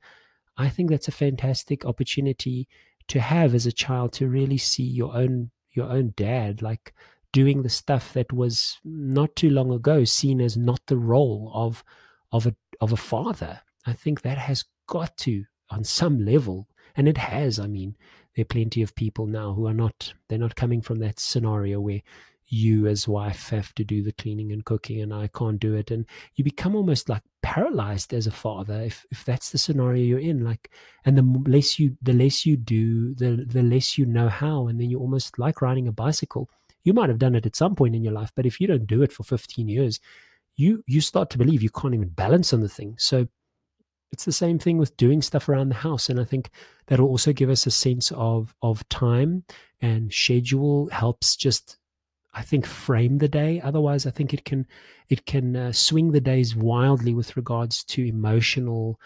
I 0.56 0.68
think 0.68 0.90
that's 0.90 1.08
a 1.08 1.12
fantastic 1.12 1.84
opportunity 1.84 2.68
to 3.08 3.20
have 3.20 3.54
as 3.54 3.66
a 3.66 3.72
child 3.72 4.12
to 4.14 4.28
really 4.28 4.58
see 4.58 4.84
your 4.84 5.14
own 5.14 5.50
your 5.72 5.88
own 5.88 6.12
dad 6.16 6.62
like 6.62 6.94
doing 7.32 7.62
the 7.62 7.68
stuff 7.68 8.12
that 8.12 8.32
was 8.32 8.78
not 8.84 9.34
too 9.34 9.50
long 9.50 9.72
ago 9.72 10.04
seen 10.04 10.40
as 10.40 10.56
not 10.56 10.80
the 10.86 10.96
role 10.96 11.50
of 11.54 11.82
of 12.30 12.46
a 12.46 12.54
of 12.80 12.92
a 12.92 12.96
father. 12.96 13.60
I 13.86 13.92
think 13.92 14.22
that 14.22 14.38
has 14.38 14.64
got 14.86 15.16
to 15.18 15.44
on 15.70 15.84
some 15.84 16.24
level, 16.24 16.68
and 16.96 17.08
it 17.08 17.18
has. 17.18 17.58
I 17.58 17.66
mean, 17.66 17.96
there 18.34 18.42
are 18.42 18.46
plenty 18.46 18.82
of 18.82 18.94
people 18.94 19.26
now 19.26 19.52
who 19.52 19.66
are 19.66 19.74
not 19.74 20.14
they're 20.28 20.38
not 20.38 20.56
coming 20.56 20.82
from 20.82 20.98
that 21.00 21.18
scenario 21.18 21.80
where 21.80 22.02
you 22.52 22.86
as 22.86 23.08
wife 23.08 23.48
have 23.48 23.74
to 23.74 23.82
do 23.82 24.02
the 24.02 24.12
cleaning 24.12 24.52
and 24.52 24.66
cooking 24.66 25.00
and 25.00 25.14
I 25.14 25.26
can't 25.28 25.58
do 25.58 25.74
it 25.74 25.90
and 25.90 26.04
you 26.34 26.44
become 26.44 26.76
almost 26.76 27.08
like 27.08 27.22
paralyzed 27.40 28.12
as 28.12 28.26
a 28.26 28.30
father 28.30 28.82
if 28.82 29.06
if 29.10 29.24
that's 29.24 29.50
the 29.50 29.58
scenario 29.58 30.04
you're 30.04 30.18
in 30.18 30.44
like 30.44 30.70
and 31.06 31.16
the 31.16 31.22
less 31.50 31.78
you 31.78 31.96
the 32.02 32.12
less 32.12 32.44
you 32.44 32.58
do 32.58 33.14
the 33.14 33.46
the 33.48 33.62
less 33.62 33.96
you 33.96 34.04
know 34.04 34.28
how 34.28 34.66
and 34.66 34.78
then 34.78 34.90
you're 34.90 35.00
almost 35.00 35.38
like 35.38 35.62
riding 35.62 35.88
a 35.88 35.92
bicycle 35.92 36.50
you 36.84 36.92
might 36.92 37.08
have 37.08 37.18
done 37.18 37.34
it 37.34 37.46
at 37.46 37.56
some 37.56 37.74
point 37.74 37.94
in 37.94 38.02
your 38.02 38.12
life, 38.12 38.32
but 38.34 38.46
if 38.46 38.60
you 38.60 38.66
don't 38.66 38.86
do 38.86 39.02
it 39.02 39.12
for 39.12 39.22
15 39.22 39.68
years, 39.68 40.00
you 40.56 40.84
you 40.86 41.00
start 41.00 41.30
to 41.30 41.38
believe 41.38 41.62
you 41.62 41.70
can't 41.70 41.94
even 41.94 42.08
balance 42.08 42.52
on 42.52 42.60
the 42.60 42.68
thing. 42.68 42.94
So 42.98 43.28
it's 44.10 44.26
the 44.26 44.32
same 44.32 44.58
thing 44.58 44.76
with 44.76 44.96
doing 44.96 45.22
stuff 45.22 45.48
around 45.48 45.70
the 45.70 45.76
house. 45.76 46.08
And 46.08 46.20
I 46.20 46.24
think 46.24 46.50
that'll 46.86 47.08
also 47.08 47.32
give 47.32 47.48
us 47.50 47.66
a 47.66 47.70
sense 47.70 48.12
of 48.14 48.54
of 48.62 48.86
time 48.88 49.44
and 49.80 50.12
schedule 50.12 50.88
helps 50.90 51.36
just 51.36 51.78
I 52.34 52.42
think 52.42 52.66
frame 52.66 53.18
the 53.18 53.28
day. 53.28 53.60
Otherwise, 53.60 54.06
I 54.06 54.10
think 54.10 54.32
it 54.32 54.44
can 54.44 54.66
it 55.08 55.26
can 55.26 55.56
uh, 55.56 55.72
swing 55.72 56.12
the 56.12 56.20
days 56.20 56.54
wildly 56.56 57.14
with 57.14 57.36
regards 57.36 57.84
to 57.84 58.06
emotional 58.06 58.98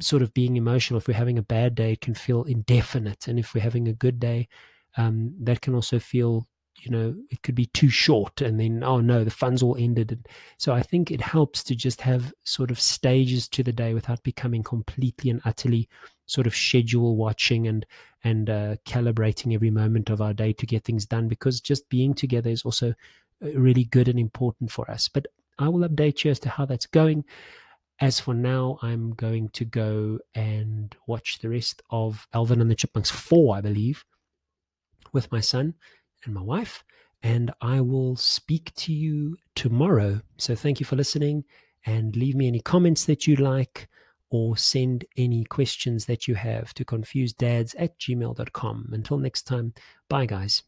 sort 0.00 0.22
of 0.22 0.34
being 0.34 0.56
emotional. 0.56 0.98
If 0.98 1.08
we're 1.08 1.14
having 1.14 1.38
a 1.38 1.42
bad 1.42 1.74
day, 1.74 1.92
it 1.92 2.02
can 2.02 2.14
feel 2.14 2.44
indefinite, 2.44 3.26
and 3.26 3.38
if 3.38 3.54
we're 3.54 3.62
having 3.62 3.88
a 3.88 3.94
good 3.94 4.20
day, 4.20 4.48
um, 4.96 5.34
that 5.40 5.62
can 5.62 5.74
also 5.74 5.98
feel 5.98 6.46
you 6.80 6.90
know 6.90 7.14
it 7.30 7.42
could 7.42 7.54
be 7.54 7.66
too 7.66 7.88
short 7.88 8.40
and 8.40 8.58
then 8.58 8.82
oh 8.84 9.00
no 9.00 9.24
the 9.24 9.30
funds 9.30 9.62
all 9.62 9.76
ended. 9.76 10.12
And 10.12 10.26
so 10.56 10.72
i 10.72 10.82
think 10.82 11.10
it 11.10 11.20
helps 11.20 11.62
to 11.64 11.74
just 11.74 12.00
have 12.00 12.32
sort 12.44 12.70
of 12.70 12.80
stages 12.80 13.48
to 13.48 13.62
the 13.62 13.72
day 13.72 13.94
without 13.94 14.22
becoming 14.22 14.62
completely 14.62 15.30
and 15.30 15.40
utterly 15.44 15.88
sort 16.26 16.46
of 16.46 16.54
schedule 16.54 17.16
watching 17.16 17.66
and 17.66 17.86
and 18.24 18.50
uh, 18.50 18.76
calibrating 18.84 19.54
every 19.54 19.70
moment 19.70 20.10
of 20.10 20.20
our 20.20 20.34
day 20.34 20.52
to 20.52 20.66
get 20.66 20.84
things 20.84 21.06
done 21.06 21.28
because 21.28 21.60
just 21.60 21.88
being 21.88 22.14
together 22.14 22.50
is 22.50 22.62
also 22.62 22.90
uh, 23.44 23.50
really 23.54 23.84
good 23.84 24.08
and 24.08 24.18
important 24.18 24.70
for 24.70 24.90
us. 24.90 25.08
But 25.08 25.26
i 25.58 25.68
will 25.68 25.88
update 25.88 26.24
you 26.24 26.30
as 26.30 26.38
to 26.40 26.48
how 26.48 26.64
that's 26.66 26.86
going. 26.86 27.24
As 28.00 28.20
for 28.20 28.34
now 28.34 28.78
i'm 28.82 29.10
going 29.14 29.48
to 29.50 29.64
go 29.64 30.18
and 30.34 30.94
watch 31.06 31.40
the 31.40 31.48
rest 31.48 31.82
of 31.90 32.28
alvin 32.32 32.60
and 32.60 32.70
the 32.70 32.76
chipmunks 32.76 33.10
4 33.10 33.56
i 33.56 33.60
believe 33.60 34.04
with 35.12 35.32
my 35.32 35.40
son 35.40 35.74
and 36.28 36.34
my 36.34 36.42
wife. 36.42 36.84
And 37.22 37.52
I 37.60 37.80
will 37.80 38.14
speak 38.14 38.72
to 38.76 38.92
you 38.92 39.36
tomorrow. 39.56 40.20
So 40.36 40.54
thank 40.54 40.78
you 40.78 40.86
for 40.86 40.94
listening 40.94 41.44
and 41.84 42.14
leave 42.14 42.36
me 42.36 42.46
any 42.46 42.60
comments 42.60 43.04
that 43.06 43.26
you 43.26 43.34
like 43.34 43.88
or 44.30 44.56
send 44.56 45.04
any 45.16 45.44
questions 45.44 46.04
that 46.06 46.28
you 46.28 46.36
have 46.36 46.74
to 46.74 46.84
confusedads 46.84 47.74
at 47.78 47.98
gmail.com. 47.98 48.90
Until 48.92 49.18
next 49.18 49.42
time, 49.42 49.72
bye, 50.08 50.26
guys. 50.26 50.62